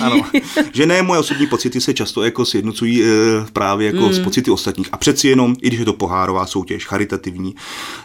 Ano, 0.00 0.24
že 0.72 0.86
ne 0.86 1.02
moje 1.02 1.20
osobní 1.20 1.46
pocity 1.46 1.80
se 1.80 1.94
často 1.94 2.15
často 2.16 2.24
jako 2.24 2.44
sjednocují 2.44 3.04
e, 3.04 3.06
právě 3.52 3.86
jako 3.86 4.06
mm. 4.06 4.12
s 4.12 4.18
pocity 4.18 4.50
ostatních. 4.50 4.88
A 4.92 4.96
přeci 4.96 5.28
jenom, 5.28 5.56
i 5.62 5.68
když 5.68 5.78
je 5.78 5.84
to 5.84 5.92
pohárová 5.92 6.46
soutěž, 6.46 6.86
charitativní, 6.86 7.54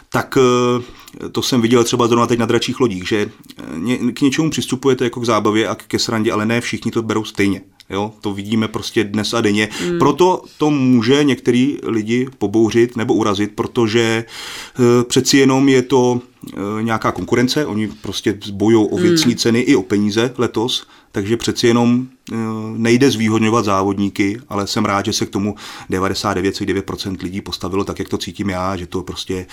tak 0.08 0.36
e, 0.36 1.28
to 1.28 1.42
jsem 1.42 1.60
viděl 1.60 1.84
třeba 1.84 2.08
zrovna 2.08 2.26
teď 2.26 2.38
na 2.38 2.46
dračích 2.46 2.80
lodích, 2.80 3.08
že 3.08 3.30
ně, 3.76 3.96
k 4.12 4.20
něčemu 4.20 4.50
přistupujete 4.50 5.04
jako 5.04 5.20
k 5.20 5.24
zábavě 5.24 5.68
a 5.68 5.74
ke 5.74 5.98
srandě, 5.98 6.32
ale 6.32 6.46
ne 6.46 6.60
všichni 6.60 6.90
to 6.90 7.02
berou 7.02 7.24
stejně. 7.24 7.60
Jo, 7.90 8.12
to 8.20 8.32
vidíme 8.32 8.68
prostě 8.68 9.04
dnes 9.04 9.34
a 9.34 9.40
denně. 9.40 9.68
Mm. 9.68 9.98
Proto 9.98 10.42
to 10.58 10.70
může 10.70 11.24
některý 11.24 11.78
lidi 11.82 12.28
pobouřit 12.38 12.96
nebo 12.96 13.14
urazit, 13.14 13.52
protože 13.54 14.24
přeci 15.08 15.36
jenom 15.36 15.68
je 15.68 15.82
to 15.82 16.20
nějaká 16.80 17.12
konkurence, 17.12 17.66
oni 17.66 17.88
prostě 17.88 18.38
bojují 18.52 18.88
o 18.90 18.96
věcní 18.96 19.32
mm. 19.32 19.38
ceny 19.38 19.60
i 19.60 19.76
o 19.76 19.82
peníze 19.82 20.34
letos, 20.38 20.86
takže 21.12 21.36
přeci 21.36 21.66
jenom 21.66 22.06
e, 22.32 22.36
nejde 22.76 23.10
zvýhodňovat 23.10 23.64
závodníky, 23.64 24.40
ale 24.48 24.66
jsem 24.66 24.84
rád, 24.84 25.04
že 25.04 25.12
se 25.12 25.26
k 25.26 25.30
tomu 25.30 25.54
99,9% 25.90 27.22
lidí 27.22 27.40
postavilo 27.40 27.84
tak, 27.84 27.98
jak 27.98 28.08
to 28.08 28.18
cítím 28.18 28.50
já, 28.50 28.76
že 28.76 28.86
to 28.86 29.02
prostě 29.02 29.34
e, 29.34 29.46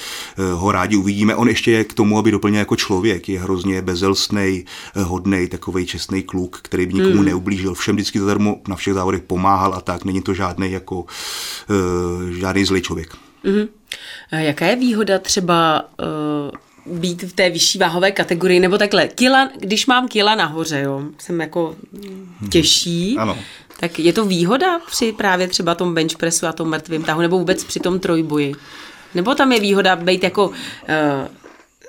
ho 0.52 0.72
rádi 0.72 0.96
uvidíme. 0.96 1.36
On 1.36 1.50
ještě 1.50 1.72
je 1.72 1.84
k 1.84 1.94
tomu, 1.94 2.18
aby 2.18 2.32
doplnil 2.32 2.60
jako 2.60 2.76
člověk, 2.76 3.30
je 3.30 3.40
hrozně 3.40 3.82
bezelstnej, 3.82 4.66
e, 4.96 5.02
hodnej, 5.04 5.48
takový 5.48 5.86
čestný 5.86 6.24
kluk, 6.24 6.60
který 6.62 6.86
by 6.86 6.94
nikomu 6.94 7.16
mm. 7.16 7.26
neublížil. 7.26 7.74
Všem 7.74 7.96
vždycky 7.96 8.20
zadarmo 8.20 8.62
na 8.68 8.76
všech 8.76 8.94
závodech 8.94 9.22
pomáhal 9.22 9.74
a 9.74 9.82
tak, 9.82 10.06
není 10.06 10.22
to 10.22 10.34
žádný 10.34 10.72
jako 10.72 11.06
žádný 12.30 12.66
zlý 12.66 12.82
člověk. 12.82 13.16
Mm-hmm. 13.46 13.68
Jaká 14.32 14.66
je 14.66 14.76
výhoda 14.76 15.20
třeba 15.20 15.84
uh 16.00 16.69
být 16.92 17.24
v 17.24 17.34
té 17.34 17.50
vyšší 17.50 17.78
váhové 17.78 18.12
kategorii, 18.12 18.60
nebo 18.60 18.78
takhle, 18.78 19.08
kila, 19.08 19.50
když 19.60 19.86
mám 19.86 20.08
kila 20.08 20.36
nahoře, 20.36 20.82
jo, 20.82 21.04
jsem 21.18 21.42
jako 21.42 21.76
těžší, 22.52 23.16
ano. 23.18 23.38
tak 23.80 24.00
je 24.00 24.14
to 24.14 24.26
výhoda 24.26 24.80
při 24.80 25.12
právě 25.12 25.48
třeba 25.48 25.76
tom 25.76 25.94
bench 25.94 26.18
pressu 26.18 26.48
a 26.48 26.52
tom 26.52 26.70
mrtvým 26.70 27.04
tahu, 27.04 27.22
nebo 27.22 27.40
vůbec 27.40 27.64
při 27.64 27.80
tom 27.80 28.00
trojboji? 28.00 28.56
Nebo 29.16 29.36
tam 29.36 29.52
je 29.52 29.60
výhoda 29.60 29.96
být 29.96 30.24
jako 30.24 30.48
uh, 30.48 30.56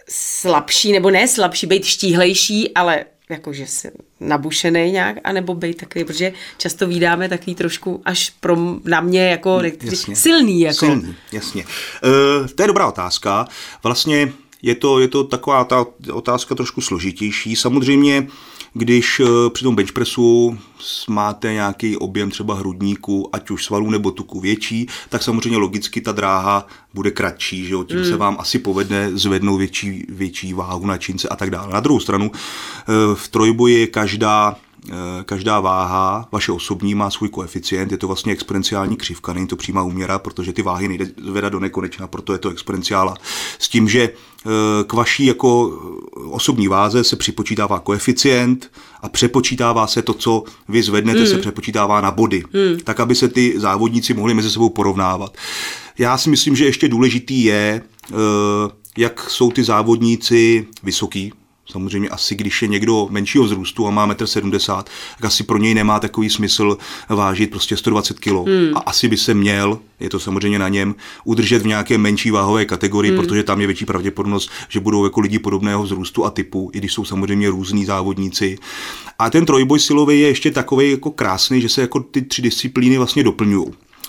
slabší, 0.08 0.92
nebo 0.92 1.10
ne 1.10 1.28
slabší, 1.28 1.66
být 1.66 1.84
štíhlejší, 1.84 2.74
ale 2.74 3.04
jakože 3.30 3.66
si 3.66 3.90
nabušený 4.20 4.92
nějak, 4.92 5.16
anebo 5.24 5.54
být 5.54 5.76
takový, 5.76 6.04
protože 6.04 6.32
často 6.58 6.86
vydáme 6.86 7.28
takový 7.28 7.54
trošku 7.54 8.02
až 8.04 8.30
pro 8.30 8.56
na 8.84 9.00
mě 9.00 9.28
jako 9.30 9.60
jasně. 9.82 10.16
silný. 10.16 10.60
Jako. 10.60 10.86
Silný, 10.86 11.14
jasně. 11.32 11.64
Uh, 11.64 12.46
to 12.46 12.62
je 12.62 12.66
dobrá 12.66 12.86
otázka. 12.88 13.48
Vlastně 13.82 14.32
je 14.62 14.74
to, 14.74 15.00
je 15.00 15.08
to 15.08 15.24
taková 15.24 15.64
ta 15.64 15.86
otázka 16.12 16.54
trošku 16.54 16.80
složitější. 16.80 17.56
Samozřejmě, 17.56 18.26
když 18.72 19.20
eh, 19.20 19.50
při 19.50 19.64
tom 19.64 19.74
benchpressu 19.74 20.58
máte 21.08 21.52
nějaký 21.52 21.96
objem 21.96 22.30
třeba 22.30 22.54
hrudníku, 22.54 23.28
ať 23.32 23.50
už 23.50 23.64
svalů 23.64 23.90
nebo 23.90 24.10
tuku 24.10 24.40
větší, 24.40 24.86
tak 25.08 25.22
samozřejmě 25.22 25.58
logicky 25.58 26.00
ta 26.00 26.12
dráha 26.12 26.66
bude 26.94 27.10
kratší, 27.10 27.64
že 27.64 27.74
jo? 27.74 27.84
tím 27.84 27.98
mm. 27.98 28.04
se 28.04 28.16
vám 28.16 28.36
asi 28.40 28.58
povede 28.58 29.10
zvednout 29.14 29.58
větší, 29.58 30.06
větší 30.08 30.52
váhu 30.52 30.86
na 30.86 30.98
čince 30.98 31.28
a 31.28 31.36
tak 31.36 31.50
dále. 31.50 31.72
Na 31.72 31.80
druhou 31.80 32.00
stranu 32.00 32.30
eh, 32.34 32.92
v 33.14 33.28
trojboji 33.28 33.80
je 33.80 33.86
každá 33.86 34.56
každá 35.24 35.60
váha, 35.60 36.28
vaše 36.32 36.52
osobní, 36.52 36.94
má 36.94 37.10
svůj 37.10 37.28
koeficient, 37.28 37.92
je 37.92 37.98
to 37.98 38.06
vlastně 38.06 38.32
exponenciální 38.32 38.96
křivka, 38.96 39.32
není 39.32 39.46
to 39.46 39.56
přímá 39.56 39.82
úměra, 39.82 40.18
protože 40.18 40.52
ty 40.52 40.62
váhy 40.62 40.88
nejde 40.88 41.06
zvedat 41.24 41.52
do 41.52 41.60
nekonečna, 41.60 42.06
proto 42.06 42.32
je 42.32 42.38
to 42.38 42.50
exponenciála. 42.50 43.14
S 43.58 43.68
tím, 43.68 43.88
že 43.88 44.02
eh, 44.02 44.50
k 44.86 44.92
vaší 44.92 45.26
jako 45.26 45.78
osobní 46.30 46.68
váze 46.68 47.04
se 47.04 47.16
připočítává 47.16 47.78
koeficient 47.78 48.70
a 49.02 49.08
přepočítává 49.08 49.86
se 49.86 50.02
to, 50.02 50.14
co 50.14 50.44
vy 50.68 50.82
zvednete, 50.82 51.20
mm. 51.20 51.26
se 51.26 51.38
přepočítává 51.38 52.00
na 52.00 52.10
body, 52.10 52.44
mm. 52.52 52.80
tak 52.84 53.00
aby 53.00 53.14
se 53.14 53.28
ty 53.28 53.54
závodníci 53.56 54.14
mohli 54.14 54.34
mezi 54.34 54.50
sebou 54.50 54.70
porovnávat. 54.70 55.36
Já 55.98 56.18
si 56.18 56.30
myslím, 56.30 56.56
že 56.56 56.64
ještě 56.64 56.88
důležitý 56.88 57.44
je, 57.44 57.82
eh, 58.10 58.14
jak 58.98 59.30
jsou 59.30 59.50
ty 59.50 59.64
závodníci 59.64 60.66
vysoký, 60.82 61.32
Samozřejmě 61.70 62.08
asi, 62.08 62.34
když 62.34 62.62
je 62.62 62.68
někdo 62.68 63.08
menšího 63.10 63.44
vzrůstu 63.44 63.86
a 63.86 63.90
má 63.90 64.08
1,70 64.08 64.78
m, 64.78 64.84
tak 65.16 65.24
asi 65.24 65.42
pro 65.42 65.58
něj 65.58 65.74
nemá 65.74 66.00
takový 66.00 66.30
smysl 66.30 66.78
vážit 67.08 67.50
prostě 67.50 67.76
120 67.76 68.18
kg. 68.18 68.32
Hmm. 68.32 68.72
A 68.74 68.78
asi 68.78 69.08
by 69.08 69.16
se 69.16 69.34
měl, 69.34 69.78
je 70.00 70.10
to 70.10 70.20
samozřejmě 70.20 70.58
na 70.58 70.68
něm, 70.68 70.94
udržet 71.24 71.62
v 71.62 71.66
nějaké 71.66 71.98
menší 71.98 72.30
váhové 72.30 72.64
kategorii, 72.64 73.12
hmm. 73.12 73.20
protože 73.20 73.42
tam 73.42 73.60
je 73.60 73.66
větší 73.66 73.84
pravděpodobnost, 73.84 74.50
že 74.68 74.80
budou 74.80 75.04
jako 75.04 75.20
lidi 75.20 75.38
podobného 75.38 75.82
vzrůstu 75.82 76.24
a 76.24 76.30
typu, 76.30 76.70
i 76.74 76.78
když 76.78 76.92
jsou 76.92 77.04
samozřejmě 77.04 77.50
různí 77.50 77.84
závodníci. 77.84 78.58
A 79.18 79.30
ten 79.30 79.46
trojboj 79.46 79.80
silový 79.80 80.20
je 80.20 80.28
ještě 80.28 80.50
takový 80.50 80.90
jako 80.90 81.10
krásný, 81.10 81.60
že 81.60 81.68
se 81.68 81.80
jako 81.80 82.00
ty 82.00 82.22
tři 82.22 82.42
disciplíny 82.42 82.96
vlastně 82.96 83.24
doplňují. 83.24 83.66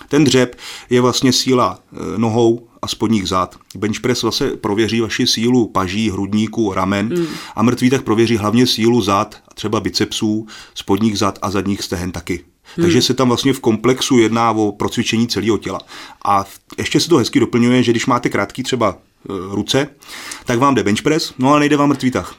Ten 0.10 0.24
dřep 0.24 0.56
je 0.90 1.02
vlastně 1.02 1.34
síla 1.34 1.80
e, 1.94 2.18
nohou 2.18 2.68
a 2.82 2.88
spodních 2.88 3.28
zad. 3.28 3.56
Bench 3.78 4.00
press 4.00 4.22
zase 4.22 4.50
prověří 4.50 5.02
vaši 5.02 5.28
sílu 5.28 5.68
paží, 5.68 6.12
hrudníků, 6.12 6.74
ramen 6.74 7.10
mm. 7.20 7.28
a 7.56 7.64
mrtvý 7.64 7.90
tak 7.90 8.02
prověří 8.02 8.38
hlavně 8.38 8.68
sílu 8.68 9.02
zad, 9.02 9.42
třeba 9.54 9.80
bicepsů, 9.80 10.48
spodních 10.76 11.18
zad 11.18 11.40
a 11.42 11.52
zadních 11.52 11.82
stehen 11.82 12.12
taky. 12.12 12.44
Hmm. 12.76 12.86
Takže 12.86 13.02
se 13.02 13.14
tam 13.14 13.28
vlastně 13.28 13.54
v 13.54 13.60
komplexu 13.60 14.20
jedná 14.20 14.52
o 14.52 14.72
procvičení 14.72 15.28
celého 15.28 15.58
těla. 15.58 15.80
A 16.26 16.46
ještě 16.78 17.00
se 17.00 17.10
to 17.10 17.18
hezky 17.18 17.40
doplňuje, 17.40 17.84
že 17.84 17.92
když 17.92 18.06
máte 18.06 18.30
krátký 18.30 18.64
třeba 18.64 18.98
e, 18.98 19.34
ruce, 19.56 19.88
tak 20.46 20.60
vám 20.60 20.76
jde 20.76 20.84
bench 20.84 21.02
press, 21.02 21.34
no 21.40 21.54
a 21.54 21.60
nejde 21.60 21.78
vám 21.78 21.90
mrtvý 21.90 22.12
tah. 22.12 22.36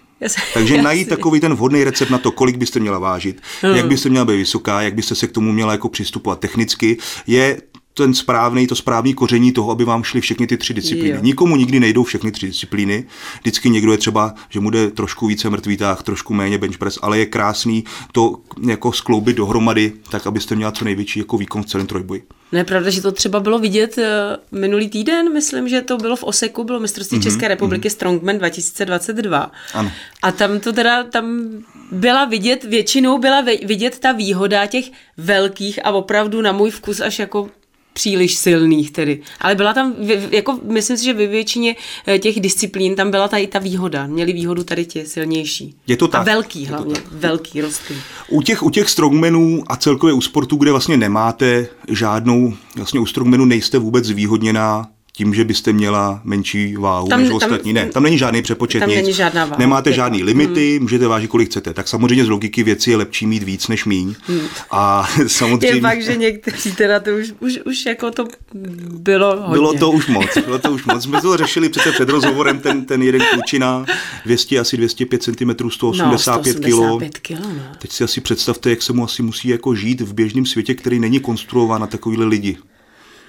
Takže 0.54 0.82
najít 0.82 1.08
takový 1.08 1.40
ten 1.40 1.54
vhodný 1.54 1.84
recept 1.84 2.10
na 2.10 2.18
to, 2.18 2.30
kolik 2.30 2.56
byste 2.56 2.80
měla 2.80 2.98
vážit, 2.98 3.42
hmm. 3.62 3.74
jak 3.74 3.86
byste 3.86 4.08
měla 4.08 4.24
být 4.24 4.36
vysoká, 4.36 4.82
jak 4.82 4.94
byste 4.94 5.14
se 5.14 5.26
k 5.26 5.32
tomu 5.32 5.52
měla 5.52 5.72
jako 5.72 5.88
přistupovat 5.88 6.40
technicky, 6.40 6.98
je 7.26 7.60
ten 7.94 8.14
správný, 8.14 8.66
to 8.66 8.76
správný 8.76 9.14
koření 9.14 9.52
toho, 9.52 9.70
aby 9.70 9.84
vám 9.84 10.04
šly 10.04 10.20
všechny 10.20 10.46
ty 10.46 10.56
tři 10.56 10.74
disciplíny. 10.74 11.16
Jo. 11.16 11.22
Nikomu 11.22 11.56
nikdy 11.56 11.80
nejdou 11.80 12.04
všechny 12.04 12.32
tři 12.32 12.46
disciplíny. 12.46 13.04
Vždycky 13.40 13.70
někdo 13.70 13.92
je 13.92 13.98
třeba, 13.98 14.34
že 14.48 14.60
mu 14.60 14.70
jde 14.70 14.90
trošku 14.90 15.26
více 15.26 15.50
mrtvý 15.50 15.76
tah, 15.76 16.02
trošku 16.02 16.34
méně 16.34 16.58
bench 16.58 16.78
press, 16.78 16.98
ale 17.02 17.18
je 17.18 17.26
krásný 17.26 17.84
to 18.12 18.36
jako 18.66 18.92
skloubit 18.92 19.36
dohromady, 19.36 19.92
tak 20.10 20.26
abyste 20.26 20.54
měla 20.56 20.72
co 20.72 20.84
největší 20.84 21.18
jako 21.18 21.36
výkon 21.36 21.62
v 21.62 21.66
celém 21.66 21.86
trojboji. 21.86 22.22
Ne, 22.52 22.64
pravda, 22.64 22.90
že 22.90 23.02
to 23.02 23.12
třeba 23.12 23.40
bylo 23.40 23.58
vidět 23.58 23.98
uh, 23.98 24.04
minulý 24.60 24.88
týden, 24.88 25.32
myslím, 25.32 25.68
že 25.68 25.80
to 25.80 25.96
bylo 25.96 26.16
v 26.16 26.24
Oseku, 26.24 26.64
bylo 26.64 26.80
mistrovství 26.80 27.18
mm-hmm, 27.18 27.22
České 27.22 27.48
republiky 27.48 27.88
mm-hmm. 27.88 27.92
Strongman 27.92 28.38
2022. 28.38 29.52
Ano. 29.74 29.92
A 30.22 30.32
tam 30.32 30.60
to 30.60 30.72
teda, 30.72 31.04
tam 31.04 31.48
byla 31.92 32.24
vidět, 32.24 32.64
většinou 32.64 33.18
byla 33.18 33.40
vidět 33.64 33.98
ta 33.98 34.12
výhoda 34.12 34.66
těch 34.66 34.84
velkých 35.16 35.86
a 35.86 35.90
opravdu 35.90 36.40
na 36.40 36.52
můj 36.52 36.70
vkus 36.70 37.00
až 37.00 37.18
jako 37.18 37.48
příliš 37.92 38.34
silných 38.36 38.90
tedy. 38.90 39.20
Ale 39.40 39.54
byla 39.54 39.74
tam, 39.74 39.94
jako 40.30 40.58
myslím 40.62 40.96
si, 40.96 41.04
že 41.04 41.14
ve 41.14 41.26
většině 41.26 41.76
eh, 42.06 42.18
těch 42.18 42.40
disciplín 42.40 42.94
tam 42.94 43.10
byla 43.10 43.28
tady 43.28 43.46
ta 43.46 43.58
výhoda. 43.58 44.06
Měli 44.06 44.32
výhodu 44.32 44.64
tady 44.64 44.84
ti 44.84 45.06
silnější. 45.06 45.74
Je 45.86 45.96
to 45.96 46.08
tak. 46.08 46.20
A 46.20 46.24
velký 46.24 46.66
hlavně, 46.66 46.94
velký 47.12 47.60
rostlý. 47.60 47.96
U 48.28 48.42
těch, 48.42 48.62
u 48.62 48.70
těch 48.70 48.90
strongmenů 48.90 49.62
a 49.66 49.76
celkově 49.76 50.14
u 50.14 50.20
sportu, 50.20 50.56
kde 50.56 50.70
vlastně 50.70 50.96
nemáte 50.96 51.66
žádnou, 51.88 52.54
vlastně 52.76 53.00
u 53.00 53.06
strongmenů 53.06 53.44
nejste 53.44 53.78
vůbec 53.78 54.04
zvýhodněná 54.04 54.88
tím, 55.16 55.34
že 55.34 55.44
byste 55.44 55.72
měla 55.72 56.20
menší 56.24 56.76
váhu 56.76 57.08
tam, 57.08 57.20
než 57.20 57.28
tam, 57.28 57.36
ostatní. 57.36 57.72
Ne, 57.72 57.86
tam 57.86 58.02
není 58.02 58.18
žádný 58.18 58.42
přepočet, 58.42 58.80
tam 58.80 58.88
nic. 58.88 58.98
Není 58.98 59.12
žádná 59.12 59.44
váha. 59.44 59.56
Nemáte 59.58 59.92
žádný 59.92 60.22
limity, 60.22 60.72
hmm. 60.72 60.82
můžete 60.82 61.06
vážit, 61.06 61.30
kolik 61.30 61.48
chcete. 61.48 61.74
Tak 61.74 61.88
samozřejmě 61.88 62.24
z 62.24 62.28
logiky 62.28 62.62
věci 62.62 62.90
je 62.90 62.96
lepší 62.96 63.26
mít 63.26 63.42
víc 63.42 63.68
než 63.68 63.84
míň. 63.84 64.14
Hmm. 64.22 64.40
A 64.70 65.08
samozřejmě... 65.26 65.76
Je 65.76 65.80
fakt, 65.80 66.02
že 66.02 66.16
někteří 66.16 66.72
teda 66.72 67.00
to 67.00 67.10
už, 67.10 67.32
už, 67.40 67.58
už 67.66 67.86
jako 67.86 68.10
to 68.10 68.28
bylo 68.90 69.36
hodně. 69.36 69.52
Bylo 69.52 69.74
to 69.74 69.90
už 69.90 70.06
moc, 70.06 70.38
bylo 70.44 70.58
to 70.58 70.72
už 70.72 70.84
moc. 70.84 71.02
Jsme 71.02 71.20
to 71.20 71.36
řešili 71.36 71.68
přece 71.68 71.92
před 71.92 72.08
rozhovorem, 72.08 72.58
ten, 72.58 72.84
ten 72.84 73.02
jeden 73.02 73.22
klučina, 73.32 73.84
200, 74.24 74.58
asi 74.58 74.76
205 74.76 75.22
cm, 75.22 75.70
185 75.70 76.60
no, 76.68 76.98
kg. 76.98 77.18
kg 77.18 77.30
no. 77.30 77.62
Teď 77.78 77.92
si 77.92 78.04
asi 78.04 78.20
představte, 78.20 78.70
jak 78.70 78.82
se 78.82 78.92
mu 78.92 79.04
asi 79.04 79.22
musí 79.22 79.48
jako 79.48 79.74
žít 79.74 80.00
v 80.00 80.14
běžném 80.14 80.46
světě, 80.46 80.74
který 80.74 80.98
není 80.98 81.20
konstruován 81.20 81.80
na 81.80 81.86
takovýhle 81.86 82.26
lidi. 82.26 82.56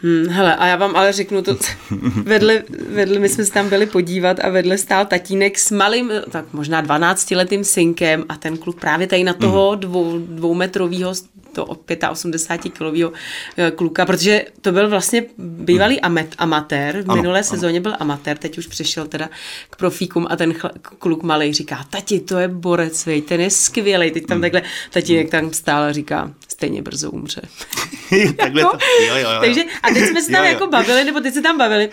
Hmm, 0.04 0.28
hele, 0.28 0.56
a 0.56 0.68
já 0.68 0.76
vám 0.76 0.96
ale 0.96 1.14
řeknu 1.14 1.42
to, 1.42 1.58
vedle, 2.24 2.64
vedle, 2.90 3.20
my 3.20 3.30
jsme 3.30 3.46
se 3.46 3.52
tam 3.52 3.70
byli 3.70 3.86
podívat 3.86 4.40
a 4.40 4.50
vedle 4.50 4.78
stál 4.78 5.06
tatínek 5.06 5.60
s 5.60 5.72
malým, 5.72 6.12
tak 6.30 6.46
možná 6.54 6.84
12-letým 6.84 7.64
synkem 7.64 8.26
a 8.30 8.36
ten 8.36 8.58
kluk 8.58 8.80
právě 8.80 9.08
tady 9.08 9.24
na 9.24 9.34
toho 9.34 9.72
hmm. 9.72 9.80
dvou, 9.80 10.20
dvoumetrového 10.20 11.14
to 11.54 11.66
85 11.66 12.78
kilového 12.78 13.14
eh, 13.58 13.72
kluka, 13.72 14.06
protože 14.06 14.46
to 14.62 14.72
byl 14.72 14.90
vlastně 14.90 15.24
bývalý 15.38 15.96
hmm. 15.96 16.06
amet, 16.06 16.36
amatér, 16.38 17.02
v 17.02 17.12
ano, 17.12 17.16
minulé 17.16 17.40
ano. 17.40 17.48
sezóně 17.48 17.82
byl 17.82 17.96
amatér, 18.00 18.38
teď 18.38 18.58
už 18.58 18.68
přešel 18.68 19.08
teda 19.08 19.30
k 19.70 19.76
profíkům 19.76 20.28
a 20.30 20.36
ten 20.36 20.52
chl- 20.52 20.72
kluk 20.80 21.24
malý 21.24 21.54
říká, 21.54 21.86
tati, 21.90 22.20
to 22.20 22.40
je 22.40 22.48
borec, 22.48 23.06
vej, 23.06 23.22
ten 23.22 23.42
je 23.42 23.50
skvělý, 23.50 24.12
teď 24.12 24.26
tam 24.26 24.36
hmm. 24.36 24.42
takhle 24.42 24.62
tatínek 24.92 25.30
tam 25.30 25.54
stál 25.54 25.84
a 25.84 25.92
říká, 25.92 26.32
stejně 26.48 26.82
brzo 26.82 27.12
umře. 27.12 27.42
takhle 28.38 28.62
to, 28.62 28.68
jo, 29.08 29.16
jo, 29.16 29.30
jo. 29.30 29.40
Takže, 29.42 29.64
a 29.84 29.88
teď 29.88 30.04
jsme 30.04 30.22
se 30.22 30.32
tam 30.32 30.44
jo, 30.44 30.50
jo. 30.50 30.54
jako 30.54 30.68
bavili, 30.68 31.04
nebo 31.04 31.20
teď 31.20 31.34
se 31.34 31.42
tam 31.42 31.58
bavili, 31.58 31.90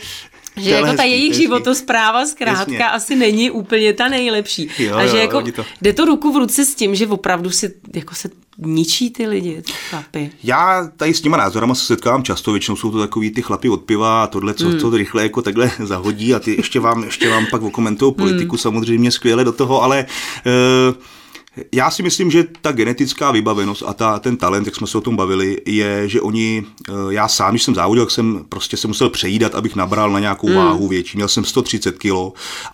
že 0.57 0.71
jako 0.71 0.93
ta 0.93 1.03
jejich 1.03 1.35
životospráva 1.35 2.27
zkrátka 2.27 2.73
Jasně. 2.73 2.89
asi 2.89 3.17
není 3.17 3.51
úplně 3.51 3.93
ta 3.93 4.09
nejlepší. 4.09 4.71
Jo, 4.79 4.97
a 4.97 5.07
že 5.07 5.17
jo, 5.17 5.23
jako 5.23 5.43
to... 5.43 5.65
jde 5.83 5.93
to 5.93 6.05
ruku 6.05 6.33
v 6.33 6.37
ruce 6.37 6.65
s 6.65 6.75
tím, 6.75 6.95
že 6.95 7.07
opravdu 7.07 7.51
si 7.51 7.75
jako 7.95 8.15
se 8.15 8.31
ničí 8.59 9.11
ty 9.11 9.27
lidi, 9.27 9.63
ty 9.63 9.73
chlapy. 9.91 10.31
Já 10.43 10.91
tady 10.97 11.15
s 11.15 11.21
těma 11.21 11.37
názorama 11.37 11.75
se 11.75 11.85
setkávám 11.85 12.23
často, 12.23 12.53
většinou 12.53 12.77
jsou 12.77 12.91
to 12.91 12.99
takový 12.99 13.31
ty 13.31 13.43
chlapy 13.43 13.69
od 13.69 13.83
piva 13.83 14.25
a 14.25 14.27
tohle, 14.27 14.55
co, 14.55 14.69
mm. 14.69 14.79
to 14.79 14.91
rychle 14.91 15.23
jako 15.23 15.43
takhle 15.43 15.71
zahodí 15.79 16.35
a 16.35 16.39
ty 16.39 16.57
ještě 16.57 16.81
vám, 16.81 17.05
ještě 17.05 17.29
vám 17.29 17.47
pak 17.51 17.63
okomentují 17.63 18.15
politiku 18.15 18.55
mm. 18.55 18.59
samozřejmě 18.59 19.11
skvěle 19.11 19.45
do 19.45 19.53
toho, 19.53 19.83
ale 19.83 20.07
uh, 20.89 20.95
já 21.73 21.91
si 21.91 22.03
myslím, 22.03 22.31
že 22.31 22.47
ta 22.63 22.73
genetická 22.73 23.31
vybavenost 23.31 23.83
a 23.87 23.93
ta, 23.93 24.19
ten 24.19 24.37
talent, 24.37 24.67
jak 24.67 24.77
jsme 24.77 24.87
se 24.87 24.99
o 24.99 25.01
tom 25.01 25.17
bavili, 25.17 25.59
je, 25.67 26.09
že 26.09 26.21
oni, 26.21 26.65
eh, 26.89 26.93
já 27.09 27.29
sám, 27.29 27.53
když 27.53 27.63
jsem 27.63 27.75
závodil, 27.75 28.05
tak 28.05 28.11
jsem 28.11 28.45
prostě 28.49 28.77
se 28.77 28.89
musel 28.89 29.11
přejídat, 29.11 29.55
abych 29.55 29.77
nabral 29.77 30.11
na 30.11 30.21
nějakou 30.21 30.49
mm. 30.49 30.55
váhu 30.55 30.89
větší. 30.89 31.17
Měl 31.17 31.29
jsem 31.29 31.45
130 31.45 31.99
kg 31.99 32.13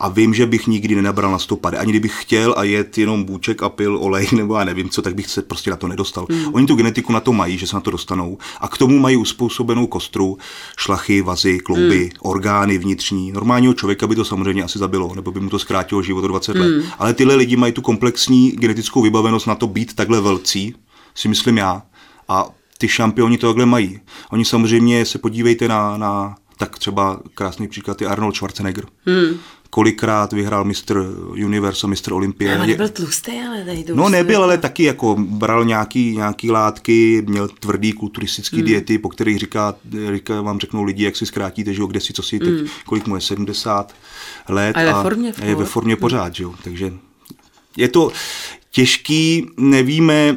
a 0.00 0.08
vím, 0.08 0.34
že 0.34 0.46
bych 0.46 0.66
nikdy 0.66 0.94
nenabral 0.94 1.32
na 1.32 1.38
150. 1.38 1.80
Ani 1.80 1.92
kdybych 1.92 2.22
chtěl 2.22 2.54
a 2.56 2.64
jet 2.64 2.98
jenom 2.98 3.24
bůček 3.24 3.62
a 3.62 3.68
pil 3.68 3.98
olej 3.98 4.28
nebo 4.36 4.58
já 4.58 4.64
nevím 4.64 4.88
co, 4.88 5.02
tak 5.02 5.14
bych 5.14 5.28
se 5.28 5.42
prostě 5.42 5.70
na 5.70 5.76
to 5.76 5.88
nedostal. 5.88 6.26
Mm. 6.28 6.54
Oni 6.54 6.66
tu 6.66 6.74
genetiku 6.74 7.12
na 7.12 7.20
to 7.20 7.32
mají, 7.32 7.58
že 7.58 7.66
se 7.66 7.76
na 7.76 7.80
to 7.80 7.90
dostanou 7.90 8.38
a 8.60 8.68
k 8.68 8.78
tomu 8.78 8.98
mají 8.98 9.16
uspůsobenou 9.16 9.86
kostru, 9.86 10.38
šlachy, 10.78 11.22
vazy, 11.22 11.58
klouby, 11.58 12.04
mm. 12.04 12.10
orgány 12.20 12.78
vnitřní. 12.78 13.32
Normálního 13.32 13.74
člověka 13.74 14.06
by 14.06 14.14
to 14.14 14.24
samozřejmě 14.24 14.62
asi 14.62 14.78
zabilo, 14.78 15.14
nebo 15.14 15.32
by 15.32 15.40
mu 15.40 15.50
to 15.50 15.58
zkrátilo 15.58 16.02
život 16.02 16.24
o 16.24 16.28
20 16.28 16.54
mm. 16.54 16.60
let. 16.60 16.84
Ale 16.98 17.14
tyhle 17.14 17.34
lidi 17.34 17.56
mají 17.56 17.72
tu 17.72 17.82
komplexní 17.82 18.50
genetickou 18.50 18.75
vybavenost 19.02 19.46
na 19.46 19.54
to 19.54 19.66
být 19.66 19.94
takhle 19.94 20.20
velcí, 20.20 20.74
si 21.14 21.28
myslím 21.28 21.58
já. 21.58 21.82
A 22.28 22.46
ty 22.78 22.88
šampioni 22.88 23.38
to 23.38 23.46
takhle 23.46 23.66
mají. 23.66 24.00
Oni 24.30 24.44
samozřejmě 24.44 25.04
se 25.04 25.18
podívejte 25.18 25.68
na, 25.68 25.96
na 25.96 26.34
tak 26.58 26.78
třeba 26.78 27.20
krásný 27.34 27.68
příklad 27.68 28.00
je 28.00 28.08
Arnold 28.08 28.34
Schwarzenegger. 28.34 28.84
Hmm. 29.06 29.38
Kolikrát 29.70 30.32
vyhrál 30.32 30.64
Mr. 30.64 30.96
Universe 31.28 31.86
a 31.86 31.90
Mr. 31.90 32.12
Olympia. 32.12 32.56
Ale 32.56 32.66
nebyl 32.66 32.88
tlustý, 32.88 33.32
ale 33.48 33.64
tady 33.64 33.84
to 33.84 33.94
No 33.94 34.08
nebyl, 34.08 34.44
ale 34.44 34.58
taky 34.58 34.82
jako 34.82 35.16
bral 35.18 35.64
nějaký, 35.64 36.16
nějaký 36.16 36.50
látky, 36.50 37.24
měl 37.26 37.48
tvrdý 37.48 37.92
kulturistický 37.92 38.56
hmm. 38.56 38.66
diety, 38.66 38.98
po 38.98 39.08
kterých 39.08 39.38
říká, 39.38 39.74
říká, 40.14 40.42
vám 40.42 40.60
řeknou 40.60 40.82
lidi, 40.82 41.04
jak 41.04 41.16
si 41.16 41.26
zkrátíte, 41.26 41.74
že 41.74 41.80
jo, 41.80 41.86
kde 41.86 42.00
si, 42.00 42.12
co 42.12 42.22
si, 42.22 42.38
teď, 42.38 42.48
hmm. 42.48 42.66
kolik 42.86 43.06
mu 43.06 43.14
je, 43.14 43.20
70 43.20 43.94
let. 44.48 44.76
A 44.76 44.80
je 44.80 44.86
ve 44.86 45.02
formě. 45.02 45.32
A 45.42 45.44
je 45.44 45.54
ve 45.54 45.64
formě 45.64 45.96
pořád, 45.96 46.34
že 46.34 46.42
jo. 46.42 46.54
Takže 46.64 46.92
je 47.76 47.88
to, 47.88 48.12
těžký, 48.76 49.46
nevíme, 49.56 50.36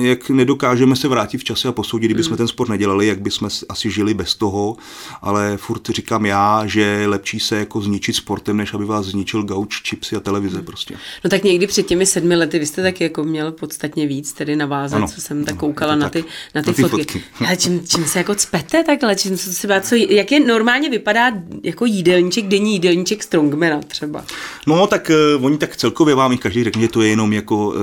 jak 0.00 0.30
nedokážeme 0.30 0.96
se 0.96 1.08
vrátit 1.08 1.38
v 1.38 1.44
čase 1.44 1.68
a 1.68 1.72
posoudit, 1.72 2.08
kdybychom 2.08 2.32
mm. 2.32 2.36
ten 2.36 2.48
sport 2.48 2.68
nedělali, 2.68 3.06
jak 3.06 3.20
bychom 3.20 3.48
asi 3.68 3.90
žili 3.90 4.14
bez 4.14 4.34
toho, 4.34 4.76
ale 5.22 5.56
furt 5.56 5.88
říkám 5.88 6.26
já, 6.26 6.66
že 6.66 6.80
je 6.80 7.08
lepší 7.08 7.40
se 7.40 7.56
jako 7.56 7.80
zničit 7.80 8.16
sportem, 8.16 8.56
než 8.56 8.74
aby 8.74 8.84
vás 8.84 9.06
zničil 9.06 9.42
gauč, 9.42 9.82
chipsy 9.88 10.16
a 10.16 10.20
televize 10.20 10.58
mm. 10.58 10.64
prostě. 10.64 10.94
No 11.24 11.30
tak 11.30 11.44
někdy 11.44 11.66
před 11.66 11.86
těmi 11.86 12.06
sedmi 12.06 12.36
lety 12.36 12.58
vy 12.58 12.66
jste 12.66 12.82
taky 12.82 13.04
jako 13.04 13.24
měl 13.24 13.52
podstatně 13.52 14.06
víc 14.06 14.32
tedy 14.32 14.56
navázat, 14.56 14.96
ano, 14.96 15.08
co 15.08 15.20
jsem 15.20 15.44
tak 15.44 15.56
koukala 15.56 15.96
na 15.96 16.08
ty, 16.08 16.24
na 16.54 16.62
ty, 16.62 16.70
na 16.70 16.74
ty 16.74 16.82
fotky. 16.82 16.96
fotky. 16.96 17.22
Ale 17.46 17.56
čím, 17.56 17.86
čím 17.86 18.04
se 18.04 18.18
jako 18.18 18.34
cpete 18.34 18.84
takhle, 18.84 19.16
čím 19.16 19.36
se 19.36 19.50
třeba, 19.50 19.80
co, 19.80 19.94
jak 19.94 20.32
je 20.32 20.40
normálně 20.40 20.90
vypadá 20.90 21.32
jako 21.62 21.86
jídelníček, 21.86 22.48
denní 22.48 22.72
jídelníček 22.72 23.22
Strongmana 23.22 23.80
třeba? 23.82 24.24
No 24.66 24.86
tak 24.86 25.10
uh, 25.36 25.44
oni 25.44 25.58
tak 25.58 25.76
celkově 25.76 26.14
vám 26.14 26.38
každý 26.38 26.64
řekne, 26.64 26.82
že 26.82 26.88
to 26.88 27.02
je 27.02 27.08
jenom 27.08 27.32
jako 27.32 27.79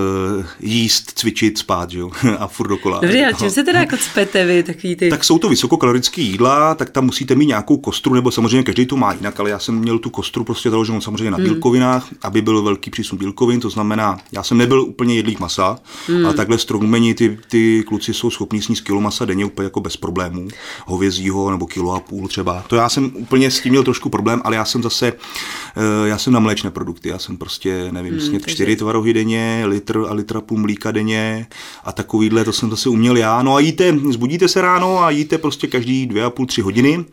jíst, 0.60 1.12
cvičit, 1.16 1.58
spát, 1.58 1.94
jo? 1.94 2.12
a 2.40 2.48
furt 2.48 2.68
dokola. 2.68 3.00
Dobře, 3.00 3.26
a 3.26 3.32
čím 3.32 3.50
se 3.50 3.64
teda 3.64 3.80
jako 3.80 3.98
cpete 3.98 4.46
vy, 4.46 4.64
takový 4.64 4.96
ty? 4.96 5.10
Tak 5.10 5.24
jsou 5.24 5.38
to 5.38 5.50
vysokokalorické 5.50 6.22
jídla, 6.22 6.76
tak 6.76 6.90
tam 6.90 7.06
musíte 7.06 7.36
mít 7.36 7.46
nějakou 7.46 7.78
kostru, 7.78 8.14
nebo 8.14 8.32
samozřejmě 8.32 8.64
každý 8.64 8.86
to 8.86 8.98
má 8.98 9.14
jinak, 9.14 9.40
ale 9.40 9.50
já 9.50 9.60
jsem 9.60 9.76
měl 9.76 10.00
tu 10.00 10.10
kostru 10.10 10.44
prostě 10.44 10.70
založenou 10.70 11.02
samozřejmě 11.02 11.32
na 11.32 11.38
hmm. 11.38 11.46
bílkovinách, 11.46 12.08
aby 12.22 12.42
byl 12.42 12.62
velký 12.62 12.90
přísun 12.90 13.20
bílkovin, 13.20 13.60
to 13.60 13.70
znamená, 13.70 14.18
já 14.32 14.44
jsem 14.44 14.58
nebyl 14.58 14.82
úplně 14.82 15.16
jedlík 15.16 15.40
masa, 15.40 15.80
hmm. 16.08 16.26
ale 16.26 16.34
takhle 16.34 16.58
strongmeni 16.58 17.14
ty, 17.14 17.38
ty 17.50 17.84
kluci 17.88 18.14
jsou 18.14 18.30
schopní 18.30 18.62
sníst 18.62 18.84
kilo 18.84 19.02
masa 19.02 19.26
denně 19.26 19.46
úplně 19.46 19.66
jako 19.66 19.80
bez 19.80 19.98
problémů, 19.98 20.48
hovězího 20.86 21.52
nebo 21.52 21.68
kilo 21.68 21.94
a 21.94 22.00
půl 22.00 22.28
třeba. 22.28 22.64
To 22.68 22.76
já 22.76 22.90
jsem 22.90 23.12
úplně 23.16 23.52
s 23.52 23.60
tím 23.60 23.72
měl 23.72 23.84
trošku 23.84 24.10
problém, 24.10 24.42
ale 24.44 24.56
já 24.56 24.66
jsem 24.66 24.84
zase, 24.84 25.08
eh, 25.08 26.08
já 26.08 26.18
jsem 26.18 26.34
na 26.34 26.40
mléčné 26.40 26.72
produkty, 26.72 27.10
já 27.10 27.20
jsem 27.20 27.38
prostě, 27.38 27.88
nevím, 27.92 28.14
hmm, 28.14 28.22
snět 28.22 28.48
čtyři 28.48 28.76
tvarohy 28.76 29.14
denně, 29.14 29.64
litr 29.88 30.10
a 30.10 30.14
litra 30.14 30.42
půl 30.42 30.58
mlíka 30.58 30.92
denně 30.92 31.48
a 31.84 31.92
takovýhle, 31.92 32.44
to 32.44 32.54
jsem 32.54 32.70
zase 32.70 32.90
uměl 32.90 33.18
já. 33.18 33.42
No 33.42 33.56
a 33.56 33.60
jíte, 33.60 34.00
zbudíte 34.10 34.48
se 34.48 34.62
ráno 34.62 35.04
a 35.04 35.10
jíte 35.10 35.38
prostě 35.38 35.68
každý 35.68 36.06
dvě 36.06 36.24
a 36.24 36.30
půl, 36.30 36.46
tři 36.46 36.62
hodiny 36.62 37.06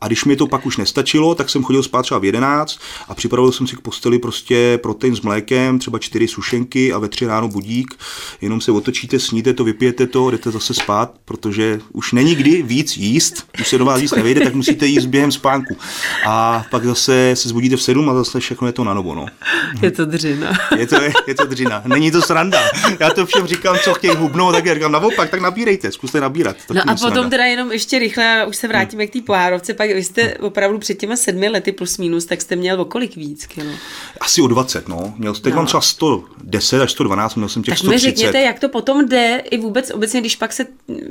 a 0.00 0.06
když 0.06 0.24
mi 0.24 0.36
to 0.36 0.46
pak 0.46 0.66
už 0.66 0.76
nestačilo, 0.76 1.34
tak 1.34 1.50
jsem 1.50 1.62
chodil 1.62 1.82
spát 1.82 2.02
třeba 2.02 2.20
v 2.20 2.24
11 2.24 2.78
a 3.08 3.14
připravil 3.14 3.52
jsem 3.52 3.66
si 3.66 3.76
k 3.76 3.80
posteli 3.80 4.18
prostě 4.18 4.78
protein 4.82 5.16
s 5.16 5.20
mlékem, 5.20 5.78
třeba 5.78 5.98
čtyři 5.98 6.28
sušenky 6.28 6.92
a 6.92 6.98
ve 6.98 7.08
tři 7.08 7.26
ráno 7.26 7.48
budík. 7.48 7.94
Jenom 8.40 8.60
se 8.60 8.72
otočíte, 8.72 9.18
sníte 9.18 9.54
to, 9.54 9.64
vypijete 9.64 10.06
to, 10.06 10.30
jdete 10.30 10.50
zase 10.50 10.74
spát, 10.74 11.14
protože 11.24 11.80
už 11.92 12.12
není 12.12 12.34
kdy 12.34 12.62
víc 12.62 12.96
jíst, 12.96 13.46
už 13.60 13.68
se 13.68 13.78
do 13.78 13.84
vás 13.84 14.00
jíst 14.00 14.16
nevejde, 14.16 14.40
tak 14.40 14.54
musíte 14.54 14.86
jíst 14.86 15.06
během 15.06 15.32
spánku. 15.32 15.76
A 16.26 16.64
pak 16.70 16.84
zase 16.84 17.30
se 17.34 17.48
zbudíte 17.48 17.76
v 17.76 17.82
7 17.82 18.10
a 18.10 18.14
zase 18.14 18.40
všechno 18.40 18.66
je 18.66 18.72
to 18.72 18.84
na 18.84 18.94
novo. 18.94 19.14
No. 19.14 19.26
Je 19.82 19.90
to 19.90 20.04
dřina. 20.04 20.52
Je 20.78 20.86
to, 20.86 20.96
je 21.26 21.34
to 21.34 21.46
dřina. 21.46 21.82
Není 21.86 22.09
to 22.10 22.22
sranda. 22.22 22.60
Já 23.00 23.10
to 23.10 23.26
všem 23.26 23.46
říkám, 23.46 23.78
co 23.84 23.94
chtějí 23.94 24.16
hubnout, 24.16 24.54
tak 24.54 24.64
já 24.64 24.74
říkám 24.74 24.92
naopak, 24.92 25.30
tak 25.30 25.40
nabírejte, 25.40 25.92
zkuste 25.92 26.20
nabírat. 26.20 26.56
To 26.66 26.74
no 26.74 26.80
a 26.80 26.84
potom 26.84 26.98
sranda. 26.98 27.28
teda 27.28 27.44
jenom 27.44 27.72
ještě 27.72 27.98
rychle, 27.98 28.46
už 28.48 28.56
se 28.56 28.68
vrátíme 28.68 29.06
k 29.06 29.12
té 29.12 29.20
pohárovce, 29.20 29.74
pak 29.74 29.90
vy 29.90 30.04
jste 30.04 30.34
opravdu 30.34 30.78
před 30.78 30.94
těma 30.94 31.16
sedmi 31.16 31.48
lety 31.48 31.72
plus 31.72 31.98
minus, 31.98 32.24
tak 32.24 32.40
jste 32.40 32.56
měl 32.56 32.80
o 32.80 32.84
kolik 32.84 33.16
víc 33.16 33.46
kilo? 33.46 33.72
Asi 34.20 34.42
o 34.42 34.46
20, 34.46 34.88
no. 34.88 35.14
Měl 35.16 35.34
jste 35.34 35.50
no. 35.50 35.66
třeba 35.66 35.80
110 35.80 36.82
až 36.82 36.90
112, 36.90 37.34
měl 37.34 37.48
jsem 37.48 37.62
těch 37.62 37.72
tak 37.72 37.78
130. 37.78 38.06
mi 38.06 38.10
řekněte, 38.10 38.40
jak 38.40 38.58
to 38.58 38.68
potom 38.68 39.08
jde 39.08 39.42
i 39.50 39.58
vůbec 39.58 39.90
obecně, 39.90 40.20
když 40.20 40.36
pak 40.36 40.52
se 40.52 40.66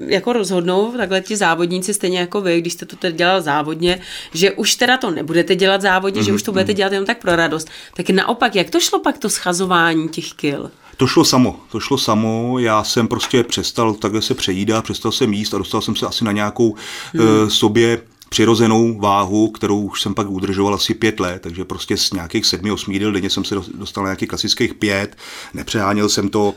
jako 0.08 0.34
rozhodnou 0.34 0.92
takhle 0.98 1.22
ti 1.22 1.38
závodníci, 1.38 1.94
stejně 1.94 2.20
jako 2.20 2.42
vy, 2.42 2.62
když 2.62 2.74
jste 2.74 2.86
to 2.86 2.96
teď 2.96 3.16
dělal 3.16 3.42
závodně, 3.42 4.02
že 4.34 4.52
už 4.52 4.76
teda 4.76 4.98
to 4.98 5.12
nebudete 5.12 5.56
dělat 5.56 5.82
závodně, 5.82 6.22
mm-hmm. 6.22 6.26
že 6.26 6.34
už 6.34 6.44
to 6.44 6.52
budete 6.52 6.72
mhm. 6.72 6.78
dělat 6.78 6.92
jenom 6.94 7.06
tak 7.06 7.22
pro 7.22 7.36
radost. 7.36 7.68
Tak 7.94 8.10
naopak, 8.10 8.56
jak 8.56 8.70
to 8.70 8.80
šlo 8.80 9.00
pak 9.00 9.18
to 9.18 9.30
schazování 9.30 10.10
těch 10.10 10.34
kil? 10.34 10.72
To 11.00 11.08
šlo 11.08 11.26
samo, 11.26 11.60
to 11.72 11.80
šlo 11.80 11.98
samo, 11.98 12.60
já 12.60 12.84
jsem 12.84 13.08
prostě 13.08 13.44
přestal 13.44 13.94
takhle 13.94 14.22
se 14.22 14.34
přejídat, 14.34 14.84
přestal 14.84 15.12
jsem 15.12 15.34
jíst 15.34 15.54
a 15.54 15.58
dostal 15.58 15.82
jsem 15.82 15.96
se 15.96 16.06
asi 16.06 16.24
na 16.24 16.32
nějakou 16.32 16.76
hmm. 17.14 17.28
uh, 17.28 17.50
sobě 17.50 18.02
přirozenou 18.30 19.00
váhu, 19.00 19.48
kterou 19.48 19.82
už 19.82 20.02
jsem 20.02 20.14
pak 20.14 20.30
udržoval 20.30 20.74
asi 20.74 20.94
pět 20.94 21.20
let, 21.20 21.42
takže 21.42 21.66
prostě 21.66 21.98
z 21.98 22.12
nějakých 22.12 22.46
sedmi, 22.46 22.72
osmi 22.72 22.96
jídel 22.96 23.12
denně 23.12 23.30
jsem 23.30 23.46
se 23.46 23.56
dostal 23.56 24.04
na 24.04 24.10
nějakých 24.10 24.30
klasických 24.30 24.74
pět, 24.74 25.18
nepřeháněl 25.54 26.10
jsem 26.10 26.30
to, 26.30 26.54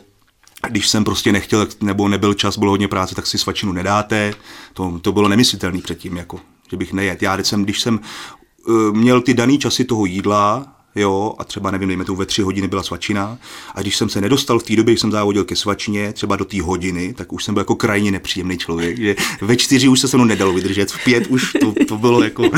když 0.68 0.88
jsem 0.88 1.04
prostě 1.04 1.32
nechtěl 1.32 1.66
nebo 1.80 2.08
nebyl 2.08 2.34
čas, 2.34 2.58
bylo 2.58 2.70
hodně 2.70 2.88
práce, 2.88 3.14
tak 3.14 3.26
si 3.26 3.38
svačinu 3.38 3.72
nedáte. 3.72 4.34
To, 4.74 4.98
to 5.02 5.12
bylo 5.12 5.28
nemyslitelné 5.28 5.80
předtím, 5.82 6.16
jako, 6.16 6.40
že 6.70 6.76
bych 6.76 6.92
nejet. 6.92 7.22
Já, 7.22 7.36
když 7.36 7.48
jsem, 7.48 7.64
když 7.64 7.80
jsem 7.80 8.00
uh, 8.68 8.92
měl 8.92 9.20
ty 9.20 9.34
daný 9.34 9.58
časy 9.58 9.84
toho 9.84 10.06
jídla, 10.06 10.71
jo, 10.94 11.34
a 11.38 11.44
třeba 11.44 11.70
nevím, 11.70 11.88
dejme 11.88 12.04
to 12.04 12.14
ve 12.14 12.26
tři 12.26 12.42
hodiny 12.42 12.68
byla 12.68 12.82
svačina. 12.82 13.38
A 13.74 13.80
když 13.80 13.96
jsem 13.96 14.08
se 14.08 14.20
nedostal 14.20 14.58
v 14.58 14.62
té 14.62 14.76
době, 14.76 14.92
když 14.92 15.00
jsem 15.00 15.12
závodil 15.12 15.44
ke 15.44 15.56
svačině, 15.56 16.12
třeba 16.12 16.36
do 16.36 16.44
té 16.44 16.62
hodiny, 16.62 17.14
tak 17.14 17.32
už 17.32 17.44
jsem 17.44 17.54
byl 17.54 17.60
jako 17.60 17.74
krajně 17.74 18.10
nepříjemný 18.10 18.58
člověk. 18.58 18.98
Že 18.98 19.16
ve 19.40 19.56
čtyři 19.56 19.88
už 19.88 20.00
se 20.00 20.08
se 20.08 20.16
mnou 20.16 20.26
nedalo 20.26 20.52
vydržet, 20.52 20.90
v 20.90 21.04
pět 21.04 21.26
už 21.26 21.52
to, 21.52 21.74
to 21.88 21.98
bylo 21.98 22.22
jako. 22.24 22.42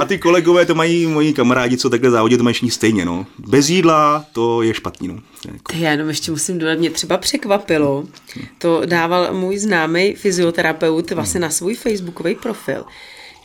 a 0.00 0.04
ty 0.06 0.18
kolegové 0.18 0.66
to 0.66 0.74
mají, 0.74 1.06
moji 1.06 1.32
kamarádi, 1.32 1.76
co 1.76 1.90
takhle 1.90 2.10
závodí, 2.10 2.36
to 2.36 2.42
mají 2.42 2.70
stejně. 2.70 3.04
No. 3.04 3.26
Bez 3.38 3.68
jídla 3.68 4.24
to 4.32 4.62
je 4.62 4.74
špatný. 4.74 5.08
No. 5.08 5.18
Jako. 5.52 5.76
Já 5.76 5.90
jenom 5.90 6.08
ještě 6.08 6.30
musím 6.30 6.58
dodat, 6.58 6.78
mě 6.78 6.90
třeba 6.90 7.18
překvapilo, 7.18 8.04
to 8.58 8.82
dával 8.86 9.34
můj 9.34 9.58
známý 9.58 10.14
fyzioterapeut 10.14 11.10
vlastně 11.10 11.40
na 11.40 11.50
svůj 11.50 11.74
facebookový 11.74 12.34
profil 12.34 12.84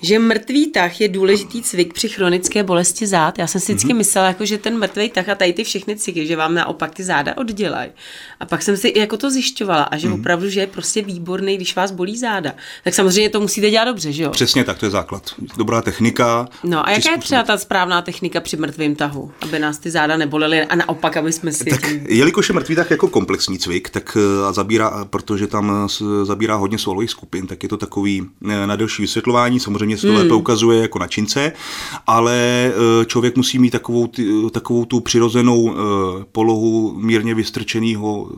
že 0.06 0.20
mrtvý 0.20 0.68
tah 0.68 1.02
je 1.02 1.08
důležitý 1.08 1.62
cvik 1.62 1.94
při 1.94 2.10
chronické 2.10 2.64
bolesti 2.64 3.08
zád. 3.08 3.40
Já 3.40 3.48
jsem 3.48 3.62
si 3.62 3.74
vždycky 3.74 3.94
mm-hmm. 3.94 3.98
myslela, 3.98 4.28
jako, 4.28 4.46
že 4.46 4.58
ten 4.58 4.78
mrtvý 4.78 5.10
tah 5.10 5.30
a 5.30 5.36
tady 5.36 5.54
ty 5.54 5.64
všechny 5.64 5.96
cviky, 5.96 6.28
že 6.28 6.36
vám 6.36 6.54
naopak 6.54 6.94
ty 6.94 7.04
záda 7.04 7.38
oddělají. 7.38 7.92
A 8.40 8.46
pak 8.46 8.62
jsem 8.62 8.78
si 8.78 8.94
jako 8.96 9.18
to 9.18 9.32
zjišťovala 9.32 9.84
a 9.84 9.98
že 9.98 10.08
mm-hmm. 10.08 10.20
opravdu, 10.20 10.50
že 10.50 10.60
je 10.60 10.68
prostě 10.68 11.02
výborný, 11.02 11.56
když 11.56 11.76
vás 11.76 11.92
bolí 11.92 12.18
záda. 12.18 12.54
Tak 12.84 12.94
samozřejmě 12.94 13.30
to 13.30 13.42
musíte 13.42 13.70
dělat 13.70 13.86
dobře, 13.86 14.12
že 14.12 14.24
jo? 14.24 14.30
Přesně 14.30 14.64
tak, 14.64 14.78
to 14.80 14.86
je 14.86 14.90
základ. 14.90 15.34
Dobrá 15.58 15.82
technika. 15.82 16.48
No 16.64 16.88
a 16.88 16.92
jaká 16.92 17.12
je 17.12 17.18
třeba 17.18 17.44
ta 17.44 17.58
správná 17.58 18.02
technika 18.02 18.42
při 18.42 18.58
mrtvém 18.58 18.96
tahu, 18.96 19.32
aby 19.42 19.60
nás 19.60 19.78
ty 19.78 19.92
záda 19.92 20.18
nebolely 20.18 20.62
a 20.62 20.76
naopak, 20.76 21.18
aby 21.18 21.34
jsme 21.34 21.52
si... 21.52 21.66
Tak, 21.66 21.90
tím... 21.90 22.06
jelikož 22.10 22.50
je 22.50 22.56
mrtvý 22.56 22.76
tah 22.76 22.92
jako 22.92 23.08
komplexní 23.08 23.60
cvik, 23.60 23.90
tak 23.90 24.18
eh, 24.18 24.48
a 24.48 24.52
zabírá, 24.52 25.06
protože 25.06 25.48
tam 25.48 25.90
zabírá 26.24 26.56
hodně 26.56 26.78
svalových 26.78 27.10
skupin, 27.10 27.48
tak 27.48 27.64
je 27.64 27.70
to 27.70 27.78
takový 27.78 28.26
eh, 28.50 28.68
na 28.68 28.76
delší 28.76 29.02
vysvětlování. 29.02 29.60
Samozřejmě 29.60 29.95
samozřejmě 29.98 30.02
se 30.02 30.08
to 30.08 30.14
hmm. 30.14 30.22
lépe 30.22 30.34
ukazuje 30.34 30.82
jako 30.82 31.00
na 31.00 31.08
čince, 31.08 31.52
ale 32.08 32.72
člověk 33.06 33.38
musí 33.38 33.60
mít 33.60 33.72
takovou, 33.72 34.10
takovou 34.52 34.86
tu 34.86 35.00
přirozenou 35.00 35.76
polohu 36.32 36.94
mírně 36.98 37.36
vystrčeného, 37.36 38.30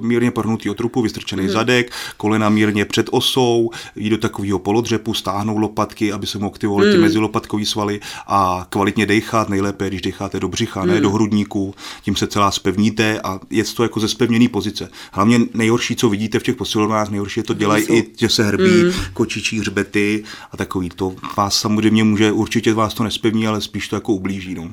mírně 0.00 0.30
pornutého 0.30 0.74
trupu, 0.74 1.02
vystrčený 1.02 1.42
hmm. 1.42 1.52
zadek, 1.52 1.92
kolena 2.16 2.48
mírně 2.48 2.84
před 2.84 3.06
osou, 3.10 3.70
jít 3.96 4.10
do 4.10 4.18
takového 4.18 4.58
polodřepu, 4.58 5.14
stáhnout 5.14 5.58
lopatky, 5.58 6.12
aby 6.12 6.26
se 6.26 6.38
mohl 6.38 6.50
aktivovat 6.50 6.84
hmm. 6.84 6.94
ty 6.94 7.00
mezilopatkový 7.00 7.66
svaly 7.66 8.00
a 8.26 8.66
kvalitně 8.70 9.06
dechat, 9.06 9.48
nejlépe, 9.48 9.88
když 9.88 10.02
decháte 10.02 10.40
do 10.40 10.48
břicha, 10.48 10.80
hmm. 10.80 10.90
ne 10.90 11.00
do 11.00 11.10
hrudníku, 11.10 11.74
tím 12.02 12.16
se 12.16 12.26
celá 12.26 12.50
spevníte 12.50 13.20
a 13.20 13.40
je 13.50 13.64
to 13.64 13.82
jako 13.82 14.00
ze 14.00 14.08
spevněný 14.08 14.48
pozice. 14.48 14.90
Hlavně 15.12 15.40
nejhorší, 15.54 15.96
co 15.96 16.08
vidíte 16.08 16.38
v 16.38 16.42
těch 16.42 16.56
posilovnách, 16.56 17.10
nejhorší 17.10 17.40
je 17.40 17.44
to 17.44 17.54
dělají 17.54 17.84
i, 17.90 18.06
že 18.18 18.28
se 18.28 18.44
hrbí, 18.44 18.82
mm. 18.84 18.92
kočičí 19.12 19.60
hřbety 19.60 20.24
a 20.52 20.56
takový. 20.56 20.90
To 21.00 21.14
vás 21.36 21.58
samozřejmě 21.60 22.04
může, 22.04 22.32
určitě 22.32 22.74
vás 22.74 22.94
to 22.94 23.04
nespevní, 23.04 23.46
ale 23.46 23.60
spíš 23.60 23.88
to 23.88 23.96
jako 23.96 24.12
ublíží. 24.12 24.54
No. 24.54 24.70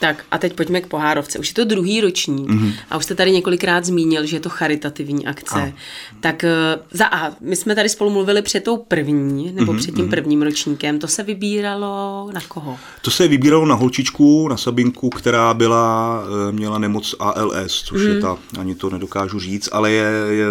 Tak 0.00 0.24
a 0.30 0.38
teď 0.38 0.52
pojďme 0.52 0.80
k 0.80 0.86
pohárovce. 0.86 1.38
Už 1.38 1.48
je 1.48 1.54
to 1.54 1.64
druhý 1.64 2.00
ročník 2.00 2.48
mm-hmm. 2.48 2.74
a 2.90 2.96
už 2.96 3.04
jste 3.04 3.14
tady 3.14 3.30
několikrát 3.30 3.84
zmínil, 3.84 4.26
že 4.26 4.36
je 4.36 4.40
to 4.40 4.48
charitativní 4.48 5.26
akce. 5.26 5.60
A. 5.60 5.72
Tak 6.20 6.44
eh, 6.44 6.78
za 6.90 7.06
A, 7.06 7.32
my 7.40 7.56
jsme 7.56 7.74
tady 7.74 7.88
spolu 7.88 8.10
mluvili 8.10 8.42
před 8.42 8.64
tou 8.64 8.76
první, 8.76 9.52
nebo 9.52 9.72
mm-hmm. 9.72 9.78
před 9.78 9.94
tím 9.94 10.04
mhm. 10.04 10.10
prvním 10.10 10.42
ročníkem. 10.42 10.98
To 10.98 11.08
se 11.08 11.22
vybíralo 11.22 12.30
na 12.34 12.40
koho? 12.48 12.78
To 13.02 13.10
se 13.10 13.28
vybíralo 13.28 13.66
na 13.66 13.74
holčičku, 13.74 14.48
na 14.48 14.56
Sabinku, 14.56 15.10
která 15.10 15.54
byla, 15.54 16.22
eh, 16.48 16.52
měla 16.52 16.78
nemoc 16.78 17.14
ALS, 17.18 17.82
což 17.82 18.00
mm-hmm. 18.00 18.08
je 18.08 18.12
mhm. 18.12 18.22
ta, 18.22 18.38
ani 18.60 18.74
to 18.74 18.90
nedokážu 18.90 19.40
říct, 19.40 19.68
ale 19.72 19.92
je, 19.92 20.12
je 20.28 20.46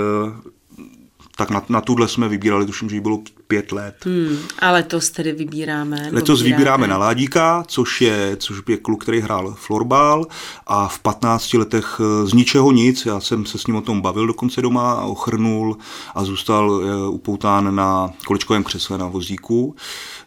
tak 1.40 1.50
na, 1.50 1.64
na 1.70 1.82
tuhle 1.82 2.08
jsme 2.08 2.30
vybírali, 2.30 2.66
tuším, 2.66 2.90
že 2.90 2.96
jí 2.96 3.00
bylo 3.00 3.20
pět 3.48 3.72
let. 3.72 3.96
Hmm, 4.06 4.38
a 4.60 4.72
letos 4.72 5.10
tedy 5.10 5.32
vybíráme. 5.32 6.10
Letos 6.12 6.42
vybíráme 6.42 6.88
na 6.88 6.98
Ládíka, 6.98 7.64
což 7.68 8.02
je, 8.02 8.38
což 8.40 8.62
je 8.68 8.78
kluk, 8.78 9.04
který 9.04 9.20
hrál 9.20 9.56
florbal 9.58 10.26
a 10.68 10.88
v 10.88 11.00
15 11.00 11.54
letech 11.54 12.02
eh, 12.02 12.28
z 12.28 12.34
ničeho 12.34 12.72
nic, 12.72 13.06
já 13.06 13.20
jsem 13.20 13.46
se 13.46 13.58
s 13.58 13.68
ním 13.68 13.76
o 13.76 13.82
tom 13.82 14.02
bavil 14.02 14.28
dokonce 14.28 14.62
doma 14.62 15.02
ochrnul 15.02 15.78
a 16.16 16.24
zůstal 16.24 16.82
eh, 16.84 17.08
upoután 17.08 17.76
na 17.76 18.10
količkovém 18.26 18.64
křesle 18.64 18.98
na 18.98 19.08
vozíku. 19.08 19.76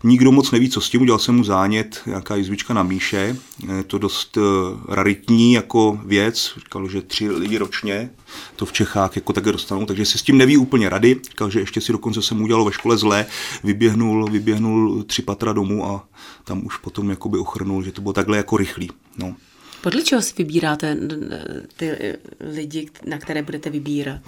Nikdo 0.05 0.33
moc 0.33 0.51
neví, 0.51 0.71
co 0.71 0.81
s 0.81 0.91
tím, 0.91 1.03
udělal 1.03 1.19
jsem 1.19 1.37
mu 1.37 1.45
zánět, 1.45 2.03
nějaká 2.07 2.37
jizvička 2.37 2.75
na 2.75 2.83
míše, 2.83 3.37
je 3.77 3.83
to 3.83 3.99
dost 3.99 4.37
eh, 4.37 4.41
raritní 4.89 5.53
jako 5.53 6.01
věc, 6.05 6.53
říkal, 6.57 6.89
že 6.89 7.03
tři 7.03 7.31
lidi 7.31 7.59
ročně 7.59 8.11
to 8.57 8.67
v 8.67 8.73
Čechách 8.73 9.17
jako 9.17 9.33
také 9.33 9.53
dostanou, 9.53 9.87
takže 9.87 10.05
si 10.07 10.19
s 10.19 10.23
tím 10.23 10.39
neví 10.39 10.57
úplně 10.57 10.89
rady, 10.89 11.21
říkal, 11.31 11.51
že 11.51 11.61
ještě 11.61 11.81
si 11.81 11.93
dokonce 11.93 12.23
se 12.23 12.35
mu 12.35 12.45
udělalo 12.45 12.65
ve 12.65 12.73
škole 12.73 12.99
zle, 12.99 13.27
vyběhnul, 13.65 14.31
vyběhnul 14.31 15.03
tři 15.03 15.23
patra 15.23 15.53
domů 15.53 15.87
a 15.87 16.05
tam 16.45 16.67
už 16.67 16.77
potom 16.77 17.11
jakoby 17.11 17.39
ochrnul, 17.39 17.83
že 17.83 17.93
to 17.93 18.03
bylo 18.03 18.13
takhle 18.13 18.37
jako 18.37 18.57
rychlý. 18.57 18.91
No. 19.19 19.35
Podle 19.83 20.03
čeho 20.03 20.23
si 20.23 20.35
vybíráte 20.39 20.97
ty 21.77 21.91
lidi, 22.55 22.89
na 23.07 23.19
které 23.19 23.43
budete 23.43 23.71
vybírat? 23.71 24.21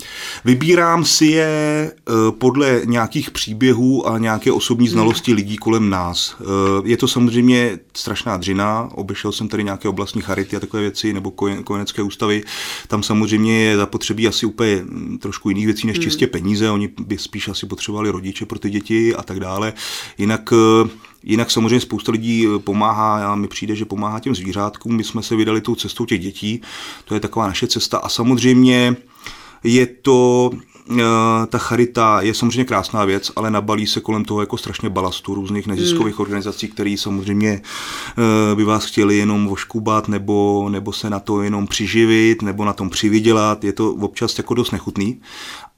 Vybírám 0.45 1.05
si 1.05 1.27
je 1.27 1.47
eh, 1.93 2.13
podle 2.39 2.81
nějakých 2.85 3.31
příběhů 3.31 4.09
a 4.09 4.19
nějaké 4.19 4.53
osobní 4.53 4.89
znalosti 4.89 5.31
hmm. 5.31 5.37
lidí 5.37 5.57
kolem 5.57 5.91
nás. 5.91 6.37
Eh, 6.41 6.45
je 6.85 6.97
to 6.97 7.09
samozřejmě 7.09 7.79
strašná 7.97 8.37
dřina, 8.37 8.89
obešel 8.95 9.33
jsem 9.33 9.49
tady 9.49 9.65
nějaké 9.65 9.89
oblastní 9.89 10.23
charity 10.23 10.57
a 10.57 10.61
takové 10.61 10.83
věci, 10.83 11.13
nebo 11.13 11.31
kojenecké 11.65 12.03
ústavy. 12.03 12.43
Tam 12.89 13.03
samozřejmě 13.03 13.65
je 13.65 13.77
zapotřebí 13.77 14.29
asi 14.29 14.47
úplně 14.47 14.77
hm, 14.77 15.19
trošku 15.19 15.49
jiných 15.49 15.67
věcí 15.67 15.87
než 15.87 15.97
hmm. 15.97 16.05
čistě 16.05 16.27
peníze. 16.27 16.71
Oni 16.71 16.89
by 17.07 17.19
spíš 17.19 17.49
asi 17.49 17.67
potřebovali 17.67 18.11
rodiče 18.11 18.47
pro 18.47 18.59
ty 18.59 18.71
děti 18.71 19.15
a 19.15 19.23
tak 19.23 19.41
dále. 19.41 19.73
Jinak 20.19 20.53
eh, 20.53 20.89
Jinak 21.25 21.51
samozřejmě 21.51 21.81
spousta 21.81 22.13
lidí 22.13 22.47
eh, 22.47 22.59
pomáhá, 22.59 23.33
a 23.33 23.35
mi 23.35 23.49
přijde, 23.49 23.77
že 23.77 23.85
pomáhá 23.85 24.21
těm 24.21 24.35
zvířátkům. 24.35 24.97
My 24.97 25.05
jsme 25.05 25.23
se 25.23 25.37
vydali 25.37 25.61
tou 25.61 25.75
cestou 25.75 26.05
těch 26.05 26.21
dětí, 26.21 26.61
to 27.05 27.15
je 27.15 27.21
taková 27.21 27.47
naše 27.47 27.67
cesta. 27.67 27.99
A 27.99 28.09
samozřejmě 28.09 28.97
je 29.65 29.87
to 29.87 30.51
eh, 30.91 31.03
ta 31.49 31.59
charita 31.59 32.21
je 32.21 32.35
samozřejmě 32.35 32.65
krásná 32.65 33.05
věc, 33.05 33.33
ale 33.37 33.51
nabalí 33.51 33.87
se 33.87 34.01
kolem 34.01 34.25
toho 34.25 34.41
jako 34.41 34.57
strašně 34.57 34.91
balastu 34.91 35.35
různých 35.35 35.67
neziskových 35.67 36.15
mm. 36.15 36.21
organizací, 36.21 36.69
které 36.69 36.97
samozřejmě 36.99 37.63
eh, 37.63 38.55
by 38.55 38.65
vás 38.65 38.85
chtěli 38.85 39.17
jenom 39.17 39.47
voškubat 39.47 40.09
nebo, 40.09 40.69
nebo 40.69 40.93
se 40.93 41.11
na 41.11 41.21
to 41.21 41.43
jenom 41.43 41.67
přiživit 41.67 42.43
nebo 42.43 42.65
na 42.65 42.73
tom 42.73 42.91
přivydělat. 42.91 43.65
Je 43.65 43.73
to 43.73 43.93
občas 43.93 44.39
jako 44.39 44.55
dost 44.55 44.71
nechutný, 44.71 45.21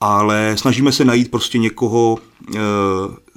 ale 0.00 0.56
snažíme 0.59 0.92
se 0.92 1.04
najít 1.04 1.30
prostě 1.30 1.59
někoho, 1.59 2.18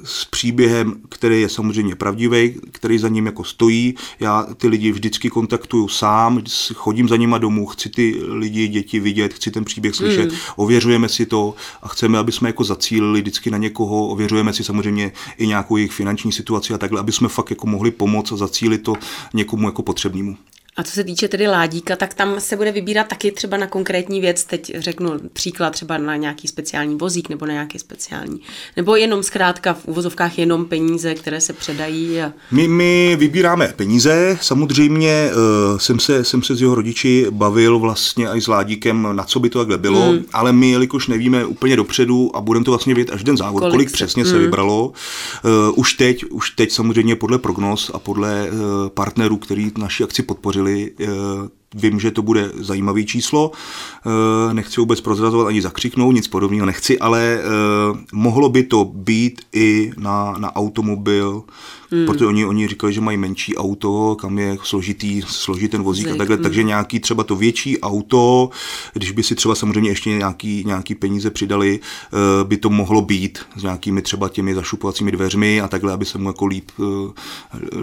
s 0.04 0.26
příběhem, 0.26 0.96
který 1.10 1.42
je 1.42 1.50
samozřejmě 1.50 1.96
pravdivý, 1.96 2.54
který 2.72 2.98
za 2.98 3.08
ním 3.08 3.26
jako 3.26 3.44
stojí. 3.44 3.96
Já 4.20 4.48
ty 4.58 4.68
lidi 4.68 4.92
vždycky 4.92 5.30
kontaktuju 5.30 5.88
sám, 5.88 6.42
chodím 6.74 7.08
za 7.08 7.16
nima 7.16 7.38
domů, 7.38 7.66
chci 7.66 7.90
ty 7.90 8.22
lidi, 8.28 8.68
děti 8.68 9.00
vidět, 9.00 9.34
chci 9.34 9.52
ten 9.52 9.66
příběh 9.66 9.96
slyšet, 9.96 10.32
mm. 10.32 10.38
ověřujeme 10.56 11.10
si 11.10 11.26
to 11.26 11.56
a 11.82 11.88
chceme, 11.88 12.18
aby 12.18 12.32
jsme 12.32 12.50
jako 12.50 12.64
zacílili 12.64 13.22
vždycky 13.22 13.52
na 13.52 13.58
někoho, 13.58 14.08
ověřujeme 14.08 14.54
si 14.54 14.64
samozřejmě 14.64 15.12
i 15.38 15.48
nějakou 15.48 15.78
jejich 15.78 15.92
finanční 15.92 16.32
situaci 16.32 16.74
a 16.74 16.78
takhle, 16.78 17.00
aby 17.00 17.12
jsme 17.12 17.28
fakt 17.28 17.50
jako 17.50 17.68
mohli 17.68 17.92
pomoct 17.92 18.32
a 18.32 18.36
zacílit 18.36 18.84
to 18.84 18.94
někomu 19.34 19.68
jako 19.68 19.84
potřebnému. 19.84 20.38
A 20.80 20.84
co 20.84 20.92
se 20.92 21.04
týče 21.04 21.28
tedy 21.28 21.48
ládíka, 21.48 21.96
tak 21.96 22.14
tam 22.14 22.40
se 22.40 22.56
bude 22.56 22.72
vybírat 22.72 23.08
taky 23.08 23.32
třeba 23.32 23.58
na 23.58 23.68
konkrétní 23.68 24.22
věc. 24.22 24.44
Teď 24.44 24.72
řeknu 24.78 25.12
příklad 25.34 25.70
třeba 25.70 25.98
na 25.98 26.16
nějaký 26.16 26.48
speciální 26.48 26.96
vozík 26.96 27.30
nebo 27.30 27.46
na 27.46 27.54
nějaký 27.54 27.80
speciální. 27.80 28.42
Nebo 28.78 28.96
jenom 28.96 29.24
zkrátka 29.24 29.74
v 29.74 29.88
uvozovkách 29.88 30.40
jenom 30.40 30.66
peníze, 30.66 31.16
které 31.16 31.42
se 31.42 31.54
předají. 31.54 32.22
A... 32.22 32.34
My, 32.52 32.68
my 32.68 33.16
vybíráme 33.20 33.74
peníze. 33.76 34.38
Samozřejmě 34.42 35.30
uh, 35.32 35.78
jsem, 35.78 36.00
se, 36.00 36.24
jsem 36.24 36.44
se 36.44 36.56
s 36.56 36.62
jeho 36.62 36.76
rodiči 36.76 37.28
bavil 37.30 37.80
vlastně 37.80 38.28
i 38.28 38.42
s 38.42 38.48
ládíkem, 38.48 39.08
na 39.12 39.24
co 39.24 39.40
by 39.40 39.50
to 39.50 39.60
takhle 39.60 39.78
bylo, 39.78 40.10
hmm. 40.10 40.26
ale 40.34 40.54
my, 40.54 40.72
jelikož 40.72 41.08
nevíme 41.08 41.46
úplně 41.46 41.76
dopředu 41.76 42.36
a 42.36 42.42
budeme 42.42 42.66
to 42.66 42.72
vlastně 42.72 42.96
vědět 42.96 43.14
až 43.14 43.24
den 43.24 43.38
závod, 43.38 43.60
kolik, 43.60 43.74
kolik 43.74 43.90
se, 43.90 43.94
přesně 43.94 44.24
hmm. 44.24 44.32
se 44.32 44.40
vybralo. 44.40 44.88
Uh, 44.88 44.92
už 45.76 45.94
teď, 45.94 46.26
už 46.26 46.50
teď 46.50 46.72
samozřejmě 46.72 47.16
podle 47.16 47.38
prognóz 47.38 47.92
a 47.94 48.00
podle 48.00 48.50
uh, 48.52 48.58
partnerů, 48.90 49.38
který 49.38 49.72
naši 49.78 50.04
akci 50.04 50.24
podpořili, 50.24 50.69
mohli 50.70 50.96
vím, 51.74 52.00
že 52.00 52.12
to 52.12 52.22
bude 52.22 52.52
zajímavý 52.56 53.06
číslo. 53.06 53.52
Eh, 54.06 54.54
nechci 54.54 54.82
vůbec 54.82 55.02
prozrazovat 55.02 55.48
ani 55.48 55.62
zakřiknout, 55.62 56.16
nic 56.16 56.28
podobného 56.28 56.66
nechci, 56.66 57.00
ale 57.00 57.40
eh, 57.40 57.44
mohlo 58.14 58.50
by 58.50 58.64
to 58.64 58.86
být 58.86 59.42
i 59.54 59.92
na, 59.98 60.36
na 60.38 60.56
automobil, 60.56 61.44
hmm. 61.92 62.06
protože 62.06 62.26
oni, 62.26 62.46
oni 62.46 62.68
říkali, 62.68 62.94
že 62.94 63.02
mají 63.02 63.18
menší 63.18 63.58
auto, 63.58 64.16
kam 64.20 64.40
je 64.40 64.58
složitý, 64.64 65.22
složitý 65.28 65.68
ten 65.68 65.84
vozík 65.84 66.06
Zek, 66.06 66.16
a 66.16 66.18
takhle, 66.18 66.36
hmm. 66.36 66.44
takže 66.44 66.64
nějaký 66.64 67.00
třeba 67.00 67.24
to 67.24 67.36
větší 67.36 67.80
auto, 67.80 68.50
když 68.94 69.12
by 69.12 69.24
si 69.24 69.36
třeba 69.36 69.56
samozřejmě 69.56 69.90
ještě 69.90 70.10
nějaký, 70.10 70.64
nějaký 70.68 70.96
peníze 70.96 71.30
přidali, 71.30 71.80
eh, 71.80 72.44
by 72.44 72.58
to 72.58 72.70
mohlo 72.70 73.02
být 73.02 73.40
s 73.56 73.64
nějakými 73.64 74.02
třeba 74.02 74.30
těmi 74.30 74.56
zašupovacími 74.56 75.12
dveřmi 75.12 75.62
a 75.62 75.68
takhle, 75.68 75.94
aby 75.94 76.06
se 76.06 76.18
mu 76.18 76.30
jako 76.30 76.46
líp, 76.46 76.72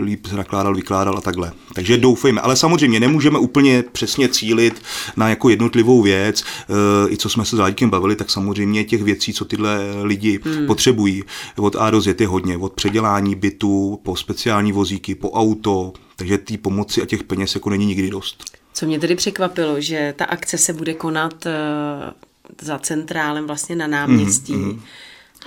líp 0.02 0.26
nakládal, 0.32 0.74
vykládal 0.74 1.18
a 1.18 1.20
takhle. 1.20 1.52
Takže 1.74 1.96
doufejme, 1.96 2.40
ale 2.40 2.56
samozřejmě 2.56 3.00
nemůžeme 3.00 3.38
úplně 3.38 3.75
přesně 3.82 4.28
cílit 4.28 4.82
na 5.16 5.28
jako 5.28 5.48
jednotlivou 5.48 6.02
věc, 6.02 6.42
eh, 6.42 7.12
i 7.12 7.16
co 7.16 7.28
jsme 7.28 7.44
se 7.44 7.56
s 7.56 7.58
Láďkem 7.58 7.90
bavili, 7.90 8.16
tak 8.16 8.30
samozřejmě 8.30 8.84
těch 8.84 9.02
věcí, 9.02 9.32
co 9.32 9.44
tyhle 9.44 9.78
lidi 10.02 10.40
hmm. 10.44 10.66
potřebují, 10.66 11.24
od 11.56 11.76
A 11.76 11.90
do 11.90 12.00
Z 12.00 12.20
je 12.20 12.26
hodně, 12.26 12.56
od 12.56 12.72
předělání 12.72 13.34
bytu, 13.34 14.00
po 14.02 14.16
speciální 14.16 14.72
vozíky, 14.72 15.14
po 15.14 15.30
auto, 15.30 15.92
takže 16.16 16.38
té 16.38 16.58
pomoci 16.58 17.02
a 17.02 17.06
těch 17.06 17.22
peněz 17.22 17.54
jako 17.54 17.70
není 17.70 17.86
nikdy 17.86 18.10
dost. 18.10 18.44
Co 18.72 18.86
mě 18.86 18.98
tedy 18.98 19.16
překvapilo, 19.16 19.80
že 19.80 20.14
ta 20.16 20.24
akce 20.24 20.58
se 20.58 20.72
bude 20.72 20.94
konat 20.94 21.46
uh, 21.46 21.52
za 22.60 22.78
centrálem 22.78 23.46
vlastně 23.46 23.76
na 23.76 23.86
náměstí, 23.86 24.54
mm-hmm. 24.54 24.80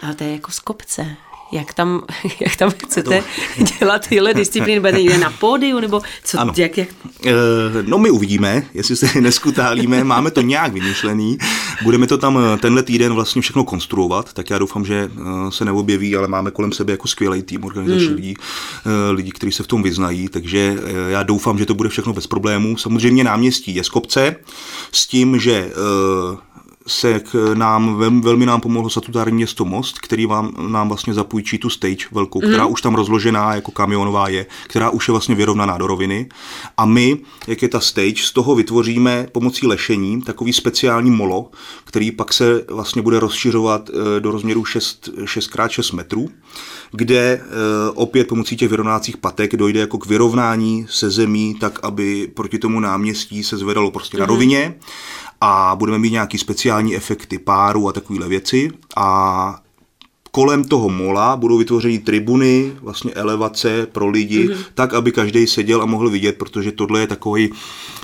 ale 0.01 0.15
to 0.15 0.23
je 0.23 0.31
jako 0.31 0.51
z 0.51 0.59
kopce 0.59 1.15
jak 1.51 1.73
tam, 1.73 2.01
jak 2.39 2.55
tam 2.55 2.71
chcete 2.71 3.23
to... 3.57 3.63
dělat 3.79 4.07
tyhle 4.07 4.33
disciplíny? 4.33 4.79
Budete 4.79 5.01
někde 5.01 5.17
na 5.17 5.29
pódiu, 5.29 5.79
nebo 5.79 6.01
co, 6.23 6.39
ano. 6.39 6.53
jak, 6.57 6.77
jak? 6.77 6.89
E, 7.25 7.33
no 7.81 7.97
my 7.97 8.09
uvidíme, 8.09 8.65
jestli 8.73 8.95
se 8.95 9.21
neskutálíme, 9.21 10.03
máme 10.03 10.31
to 10.31 10.41
nějak 10.41 10.73
vymyšlený, 10.73 11.38
budeme 11.83 12.07
to 12.07 12.17
tam 12.17 12.39
eh, 12.39 12.57
tenhle 12.57 12.83
týden 12.83 13.13
vlastně 13.13 13.41
všechno 13.41 13.63
konstruovat, 13.63 14.33
tak 14.33 14.49
já 14.49 14.57
doufám, 14.57 14.85
že 14.85 15.12
eh, 15.12 15.51
se 15.51 15.65
neobjeví, 15.65 16.15
ale 16.15 16.27
máme 16.27 16.51
kolem 16.51 16.71
sebe 16.71 16.91
jako 16.91 17.07
skvělý 17.07 17.43
tým 17.43 17.63
organizační 17.63 18.07
hmm. 18.07 18.15
lidí, 18.15 18.33
lidí, 19.12 19.31
kteří 19.31 19.51
se 19.51 19.63
v 19.63 19.67
tom 19.67 19.83
vyznají, 19.83 20.27
takže 20.27 20.77
já 21.07 21.23
doufám, 21.23 21.57
že 21.57 21.65
to 21.65 21.73
bude 21.73 21.89
všechno 21.89 22.13
bez 22.13 22.27
problémů. 22.27 22.77
Samozřejmě 22.77 23.23
náměstí 23.23 23.75
je 23.75 23.83
z 23.83 23.89
kopce, 23.89 24.35
s 24.91 25.07
tím, 25.07 25.39
že 25.39 25.71
se 26.89 27.19
k 27.19 27.54
nám, 27.54 27.95
velmi 28.21 28.45
nám 28.45 28.62
pomohlo 28.62 28.89
statutární 28.89 29.36
město 29.36 29.65
Most, 29.65 29.99
který 29.99 30.25
vám, 30.25 30.54
nám 30.71 30.88
vlastně 30.88 31.13
zapůjčí 31.13 31.58
tu 31.58 31.69
stage 31.69 32.06
velkou, 32.12 32.39
která 32.39 32.65
mm. 32.65 32.73
už 32.73 32.82
tam 32.82 32.95
rozložená 32.95 33.56
jako 33.56 33.71
kamionová 33.71 34.30
je, 34.30 34.45
která 34.67 34.89
už 34.89 35.08
je 35.08 35.12
vlastně 35.12 35.36
vyrovnaná 35.36 35.78
do 35.78 35.88
roviny. 35.88 36.30
A 36.78 36.86
my, 36.86 37.17
jak 37.47 37.62
je 37.62 37.69
ta 37.69 37.80
stage, 37.80 38.23
z 38.23 38.32
toho 38.32 38.56
vytvoříme 38.56 39.28
pomocí 39.32 39.67
lešení 39.67 40.21
takový 40.21 40.54
speciální 40.54 41.12
molo, 41.12 41.52
který 41.84 42.12
pak 42.12 42.34
se 42.34 42.65
vlastně 42.67 43.02
bude 43.02 43.19
rozšiřovat 43.19 43.89
eh, 43.89 44.19
do 44.19 44.32
rozměru 44.32 44.65
6, 44.65 45.10
6x6 45.23 45.95
metrů, 45.95 46.30
kde 46.91 47.19
eh, 47.19 47.41
opět 47.93 48.28
pomocí 48.28 48.58
těch 48.58 48.69
vyrovnácích 48.69 49.17
patek 49.17 49.56
dojde 49.56 49.80
jako 49.80 49.97
k 49.97 50.06
vyrovnání 50.06 50.86
se 50.89 51.10
zemí, 51.10 51.56
tak 51.60 51.80
aby 51.84 52.32
proti 52.34 52.60
tomu 52.60 52.80
náměstí 52.80 53.43
se 53.43 53.58
zvedalo 53.58 53.91
prostě 53.91 54.17
mm. 54.17 54.19
na 54.19 54.25
mhm. 54.25 54.34
rovině 54.34 54.75
a 55.41 55.75
budeme 55.75 55.99
mít 55.99 56.12
nějaký 56.12 56.38
speciální 56.38 56.95
efekty 56.95 57.39
páru 57.39 57.88
a 57.88 57.93
takovéhle 57.93 58.28
věci 58.28 58.71
a 58.95 59.62
kolem 60.32 60.63
toho 60.63 60.89
mola 60.89 61.36
budou 61.36 61.58
vytvořeny 61.58 61.99
tribuny, 61.99 62.71
vlastně 62.82 63.12
elevace 63.12 63.88
pro 63.91 64.08
lidi, 64.08 64.47
mm-hmm. 64.47 64.65
tak, 64.73 64.93
aby 64.93 65.12
každý 65.12 65.47
seděl 65.47 65.82
a 65.82 65.86
mohl 65.86 66.10
vidět, 66.10 66.38
protože 66.38 66.71
tohle 66.71 66.99
je 66.99 67.08
takový 67.08 67.52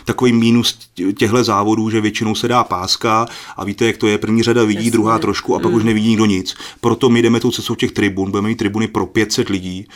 takový 0.06 0.34
mínus 0.34 0.80
těchto 1.17 1.43
závodů, 1.43 1.89
že 1.89 2.02
většinou 2.02 2.36
se 2.36 2.48
dá 2.48 2.63
páska 2.63 3.26
a 3.58 3.65
víte, 3.65 3.86
jak 3.86 3.98
to 3.98 4.08
je, 4.08 4.17
první 4.17 4.43
řada 4.43 4.63
vidí, 4.63 4.78
Jasně. 4.78 4.91
druhá 4.91 5.19
trošku 5.19 5.56
a 5.56 5.60
pak 5.60 5.71
mm. 5.71 5.78
už 5.78 5.84
nevidí 5.84 6.10
nikdo 6.10 6.26
nic. 6.26 6.56
Proto 6.82 7.10
my 7.10 7.21
jdeme 7.21 7.39
tou 7.39 7.52
cestou 7.52 7.76
těch 7.76 7.91
tribun, 7.91 8.32
budeme 8.32 8.48
mít 8.48 8.56
tribuny 8.56 8.88
pro 8.88 9.06
500 9.06 9.50
lidí 9.50 9.88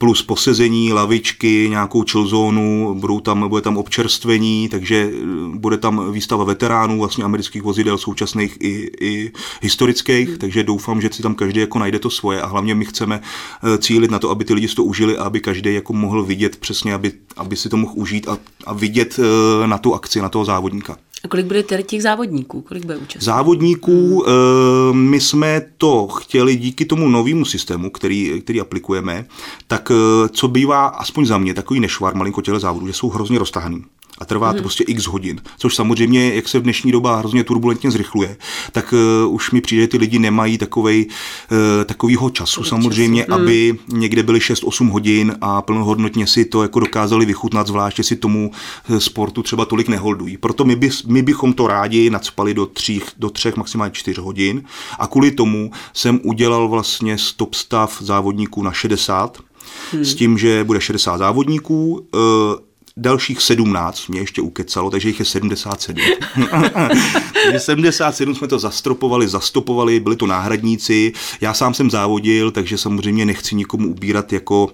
plus 0.00 0.22
posezení, 0.22 0.92
lavičky, 0.92 1.66
nějakou 1.70 2.04
chillzónu, 2.10 2.94
budou 2.94 3.20
tam, 3.20 3.48
bude 3.48 3.62
tam 3.62 3.76
občerstvení, 3.76 4.68
takže 4.68 5.10
eh, 5.12 5.16
bude 5.54 5.76
tam 5.76 6.12
výstava 6.12 6.44
veteránů, 6.44 6.98
vlastně 6.98 7.24
amerických 7.24 7.62
vozidel, 7.62 7.98
současných 7.98 8.56
i, 8.60 8.90
i 9.00 9.32
historických, 9.62 10.38
takže 10.38 10.64
doufám, 10.64 11.00
že 11.00 11.08
si 11.12 11.22
tam 11.22 11.34
každý 11.34 11.60
jako 11.60 11.78
najde 11.78 11.98
to 11.98 12.10
svoje 12.10 12.40
a 12.40 12.46
hlavně 12.46 12.74
my 12.74 12.84
chceme 12.84 13.20
eh, 13.20 13.78
cílit 13.78 14.10
na 14.10 14.18
to, 14.18 14.30
aby 14.30 14.44
ty 14.44 14.54
lidi 14.54 14.68
to 14.68 14.84
užili 14.84 15.18
a 15.18 15.24
aby 15.24 15.40
každý 15.40 15.74
jako 15.74 15.92
mohl 15.92 16.22
vidět 16.22 16.56
přesně, 16.56 16.94
aby, 16.94 17.12
aby 17.36 17.56
si 17.56 17.68
to 17.68 17.76
mohl 17.76 17.92
užít 17.96 18.28
a, 18.28 18.38
a 18.66 18.72
vidět 18.72 19.20
eh, 19.20 19.66
na 19.66 19.78
tu 19.78 19.94
akci, 19.94 20.20
na 20.20 20.28
toho 20.28 20.44
závodníka. 20.44 20.96
A 21.24 21.28
kolik 21.28 21.46
bude 21.46 21.62
tedy 21.62 21.82
těch 21.82 22.02
závodníků? 22.02 22.60
Kolik 22.60 22.84
bude 22.84 22.96
účastníků? 22.96 23.24
Závodníků, 23.24 24.24
hmm. 24.26 25.10
my 25.10 25.20
jsme 25.20 25.62
to 25.78 26.08
chtěli 26.08 26.56
díky 26.56 26.84
tomu 26.84 27.08
novému 27.08 27.44
systému, 27.44 27.90
který, 27.90 28.40
který 28.40 28.60
aplikujeme, 28.60 29.26
tak 29.66 29.90
eh, 29.90 30.28
co 30.28 30.48
bývá, 30.48 30.86
aspoň 30.86 31.26
za 31.26 31.38
mě, 31.38 31.54
takový 31.54 31.80
nešvar 31.80 32.14
malinko 32.14 32.42
těle 32.42 32.60
závodů, 32.60 32.86
že 32.86 32.92
jsou 32.92 33.08
hrozně 33.08 33.38
roztahaný 33.38 33.84
a 34.20 34.24
trvá 34.24 34.48
to 34.48 34.52
hmm. 34.52 34.62
prostě 34.62 34.84
x 34.84 35.06
hodin. 35.06 35.40
Což 35.58 35.74
samozřejmě, 35.74 36.34
jak 36.34 36.48
se 36.48 36.58
v 36.58 36.62
dnešní 36.62 36.92
doba 36.92 37.16
hrozně 37.16 37.44
turbulentně 37.44 37.90
zrychluje, 37.90 38.36
tak 38.72 38.94
uh, 39.24 39.34
už 39.34 39.50
mi 39.50 39.60
přijde, 39.60 39.82
že 39.82 39.88
ty 39.88 39.98
lidi 39.98 40.18
nemají 40.18 40.58
takovej, 40.58 41.06
uh, 41.06 41.84
takovýho 41.84 42.30
času 42.30 42.64
samozřejmě, 42.64 43.24
času. 43.24 43.32
aby 43.32 43.78
hmm. 43.88 44.00
někde 44.00 44.22
byly 44.22 44.38
6-8 44.38 44.90
hodin 44.90 45.36
a 45.40 45.62
plnohodnotně 45.62 46.26
si 46.26 46.44
to 46.44 46.62
jako 46.62 46.80
dokázali 46.80 47.26
vychutnat, 47.26 47.66
zvláště 47.66 48.02
si 48.02 48.16
tomu 48.16 48.50
eh, 48.90 49.00
sportu 49.00 49.42
třeba 49.42 49.64
tolik 49.64 49.88
neholdují. 49.88 50.36
Proto 50.36 50.64
my, 50.64 50.76
by, 50.76 50.90
my 51.10 51.22
bychom 51.22 51.52
to 51.52 51.66
rádi 51.66 52.10
nadspali 52.10 52.54
do 52.54 52.66
třích, 52.66 53.04
do 53.18 53.30
třech, 53.30 53.56
maximálně 53.56 53.92
čtyř 53.92 54.18
hodin 54.18 54.62
a 54.98 55.06
kvůli 55.06 55.30
tomu 55.30 55.70
jsem 55.92 56.20
udělal 56.24 56.68
vlastně 56.68 57.18
stop 57.18 57.54
stav 57.54 57.96
závodníků 58.02 58.62
na 58.62 58.72
60, 58.72 59.38
Hmm. 59.92 60.04
s 60.04 60.14
tím, 60.14 60.38
že 60.38 60.64
bude 60.64 60.80
60 60.80 61.18
závodníků 61.18 62.06
dalších 62.96 63.42
17 63.42 64.08
mě 64.08 64.20
ještě 64.20 64.42
ukecalo, 64.42 64.90
takže 64.90 65.08
jich 65.08 65.18
je 65.18 65.24
77. 65.24 65.96
77 67.58 68.34
jsme 68.34 68.48
to 68.48 68.58
zastropovali, 68.58 69.28
zastopovali, 69.28 70.00
byli 70.00 70.16
to 70.16 70.26
náhradníci, 70.26 71.12
já 71.40 71.54
sám 71.54 71.74
jsem 71.74 71.90
závodil, 71.90 72.50
takže 72.50 72.78
samozřejmě 72.78 73.26
nechci 73.26 73.54
nikomu 73.54 73.88
ubírat 73.88 74.32
jako 74.32 74.70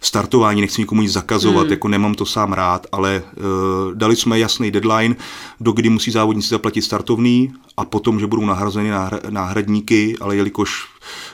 startování, 0.00 0.60
nechci 0.60 0.80
nikomu 0.80 1.02
nic 1.02 1.12
zakazovat, 1.12 1.62
hmm. 1.62 1.70
jako 1.70 1.88
nemám 1.88 2.14
to 2.14 2.26
sám 2.26 2.52
rád, 2.52 2.86
ale 2.92 3.22
uh, 3.36 3.94
dali 3.94 4.16
jsme 4.16 4.38
jasný 4.38 4.70
deadline, 4.70 5.16
do 5.60 5.72
kdy 5.72 5.88
musí 5.88 6.10
závodníci 6.10 6.48
zaplatit 6.48 6.82
startovný 6.82 7.52
a 7.76 7.84
potom, 7.84 8.20
že 8.20 8.26
budou 8.26 8.44
nahrazeny 8.44 8.90
náhradníky, 9.30 10.16
ale 10.20 10.36
jelikož 10.36 10.86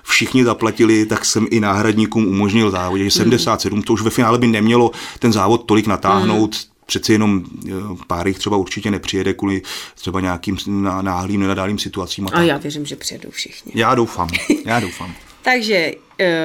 všichni 0.03 0.44
zaplatili, 0.44 1.07
tak 1.07 1.24
jsem 1.24 1.46
i 1.50 1.61
náhradníkům 1.61 2.27
umožnil 2.27 2.70
závod. 2.70 3.00
že 3.00 3.11
77, 3.11 3.83
to 3.83 3.92
už 3.92 4.03
ve 4.03 4.11
finále 4.11 4.38
by 4.38 4.46
nemělo 4.46 4.90
ten 5.18 5.33
závod 5.33 5.64
tolik 5.66 5.87
natáhnout, 5.87 6.55
hmm 6.55 6.74
přeci 6.87 7.12
jenom 7.12 7.44
eh, 7.68 7.70
pár 8.07 8.29
jich 8.29 8.38
třeba 8.38 8.57
určitě 8.57 8.90
nepřijede 8.90 9.35
kvůli 9.35 9.62
třeba 9.94 10.20
nějakým 10.20 10.57
náhlým, 11.00 11.40
nenadálým 11.40 11.79
situacím. 11.79 12.27
A, 12.27 12.31
a 12.31 12.42
já 12.42 12.57
věřím, 12.57 12.87
že 12.87 12.96
přijedou 12.96 13.31
všichni. 13.31 13.72
Já 13.74 13.94
doufám, 13.94 14.29
já 14.64 14.81
doufám. 14.81 15.14
Takže 15.42 15.92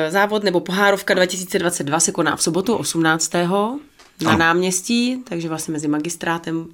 závod 0.10 0.43
nebo 0.43 0.60
pohárovka 0.60 1.13
2022 1.13 1.99
se 1.99 2.12
koná 2.12 2.36
v 2.36 2.43
sobotu 2.43 2.75
18 2.75 3.34
na 4.21 4.29
ano. 4.29 4.39
náměstí, 4.39 5.17
takže 5.23 5.49
vlastně 5.49 5.71
mezi 5.71 5.88
magistrátem, 5.88 6.58
uh, 6.58 6.65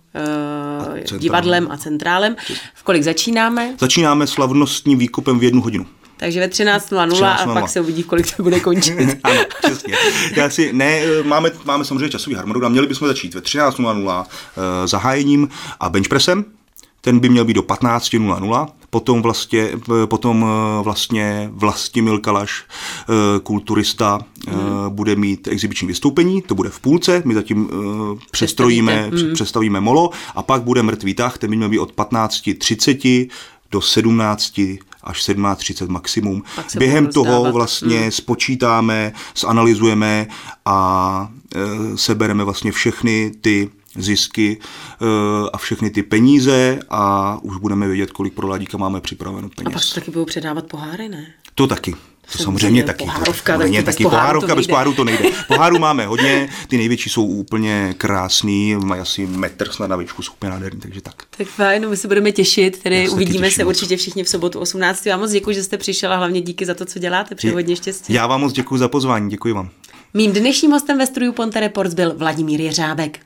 a 1.15 1.17
divadlem 1.17 1.67
a 1.71 1.77
centrálem. 1.77 2.36
V 2.73 2.84
kolik 2.84 3.03
začínáme? 3.03 3.75
Začínáme 3.79 4.27
slavnostním 4.27 4.99
výkupem 4.99 5.39
v 5.39 5.43
jednu 5.43 5.62
hodinu. 5.62 5.86
Takže 6.17 6.39
ve 6.39 6.47
13.00 6.47 7.25
a 7.25 7.53
pak 7.53 7.69
se 7.69 7.81
uvidí, 7.81 8.03
kolik 8.03 8.36
to 8.36 8.43
bude 8.43 8.60
končit. 8.60 9.17
ano, 9.23 9.41
přesně. 9.63 9.95
Já 10.36 10.49
si, 10.49 10.73
ne, 10.73 11.01
máme, 11.23 11.51
máme 11.65 11.86
samozřejmě 11.86 12.10
časový 12.10 12.36
harmonogram, 12.36 12.71
měli 12.71 12.88
bychom 12.88 13.08
začít 13.08 13.34
ve 13.34 13.41
13.00 13.41 14.19
uh, 14.19 14.25
zahájením 14.86 15.49
a 15.79 15.89
benchpressem, 15.89 16.45
ten 17.05 17.19
by 17.19 17.29
měl 17.29 17.45
být 17.45 17.53
do 17.53 17.61
15.00, 17.61 18.67
potom 18.89 19.21
vlastně, 19.21 19.69
potom 20.05 20.45
eh, 20.45 20.83
vlastně 20.83 21.49
Vlastimil 21.53 22.19
Kalaš, 22.19 22.63
eh, 22.63 23.39
kulturista, 23.39 24.19
mm. 24.47 24.53
bude 24.89 25.15
mít 25.15 25.47
exibiční 25.47 25.87
vystoupení, 25.87 26.41
to 26.41 26.55
bude 26.55 26.69
v 26.69 26.79
půlce, 26.79 27.21
my 27.25 27.33
zatím 27.33 27.69
přestrojíme, 28.31 29.09
mm. 29.11 29.33
představíme 29.33 29.81
molo 29.81 30.09
a 30.35 30.43
pak 30.43 30.63
bude 30.63 30.83
mrtvý 30.83 31.13
tah, 31.13 31.37
ten 31.37 31.49
by 31.49 31.55
měl 31.55 31.69
být 31.69 31.79
od 31.79 31.95
15.30 31.95 33.29
do 33.71 33.81
17 33.81 34.59
až 35.03 35.29
17.30 35.29 35.89
maximum. 35.89 36.43
Během 36.77 37.07
toho 37.07 37.51
vlastně 37.51 37.99
mm. 37.99 38.11
spočítáme, 38.11 39.13
zanalizujeme 39.37 40.27
a 40.65 41.29
e, 41.55 41.97
sebereme 41.97 42.43
vlastně 42.43 42.71
všechny 42.71 43.31
ty 43.41 43.69
zisky 43.95 44.58
uh, 45.01 45.08
a 45.53 45.58
všechny 45.58 45.89
ty 45.89 46.03
peníze 46.03 46.79
a 46.89 47.38
už 47.41 47.58
budeme 47.58 47.88
vědět, 47.88 48.12
kolik 48.12 48.34
pro 48.34 48.47
Ladíka 48.47 48.77
máme 48.77 49.01
připraveno 49.01 49.49
peněz. 49.49 49.73
A 49.75 49.79
pak 49.79 49.95
taky 49.95 50.12
budou 50.12 50.25
předávat 50.25 50.65
poháry, 50.65 51.10
ne? 51.10 51.25
To 51.55 51.67
taky. 51.67 51.95
To 52.31 52.43
samozřejmě 52.43 52.84
taky. 52.84 53.03
Pohárovka, 53.05 53.58
to, 53.58 53.63
to, 53.63 53.84
taky 53.84 54.03
pohárovka, 54.03 54.55
bez 54.55 54.67
poháru 54.67 54.93
to 54.93 55.03
nejde. 55.03 55.23
Poháru 55.47 55.79
máme 55.79 56.05
hodně, 56.05 56.49
ty 56.67 56.77
největší 56.77 57.10
jsou 57.10 57.25
úplně 57.25 57.95
krásný, 57.97 58.75
mají 58.75 59.01
asi 59.01 59.25
metr 59.25 59.71
snad 59.71 59.88
na 59.88 59.95
výšku, 59.95 60.21
jsou 60.21 60.34
úplně 60.34 60.49
nádherný, 60.49 60.79
takže 60.79 61.01
tak. 61.01 61.23
Tak 61.38 61.47
fajn, 61.47 61.89
my 61.89 61.97
se 61.97 62.08
budeme 62.08 62.31
těšit, 62.31 62.84
tedy 62.84 63.10
uvidíme 63.10 63.51
se 63.51 63.63
moc. 63.63 63.75
určitě 63.75 63.97
všichni 63.97 64.23
v 64.23 64.29
sobotu 64.29 64.60
18. 64.60 65.05
Já 65.05 65.17
moc 65.17 65.31
děkuji, 65.31 65.55
že 65.55 65.63
jste 65.63 65.77
přišel 65.77 66.13
a 66.13 66.17
hlavně 66.17 66.41
díky 66.41 66.65
za 66.65 66.73
to, 66.73 66.86
co 66.86 66.99
děláte, 66.99 67.36
přeji 67.36 67.53
hodně 67.53 67.75
štěstí. 67.75 68.13
Já 68.13 68.27
vám 68.27 68.41
moc 68.41 68.53
děkuji 68.53 68.77
za 68.77 68.88
pozvání, 68.88 69.29
děkuji 69.29 69.53
vám. 69.53 69.69
Mým 70.13 70.34
dnešním 70.34 70.71
hostem 70.71 70.97
ve 70.97 71.05
studiu 71.05 71.31
Ponte 71.31 71.60
Reports 71.60 71.93
byl 71.93 72.13
Vladimír 72.17 72.62
Jeřábek. 72.62 73.19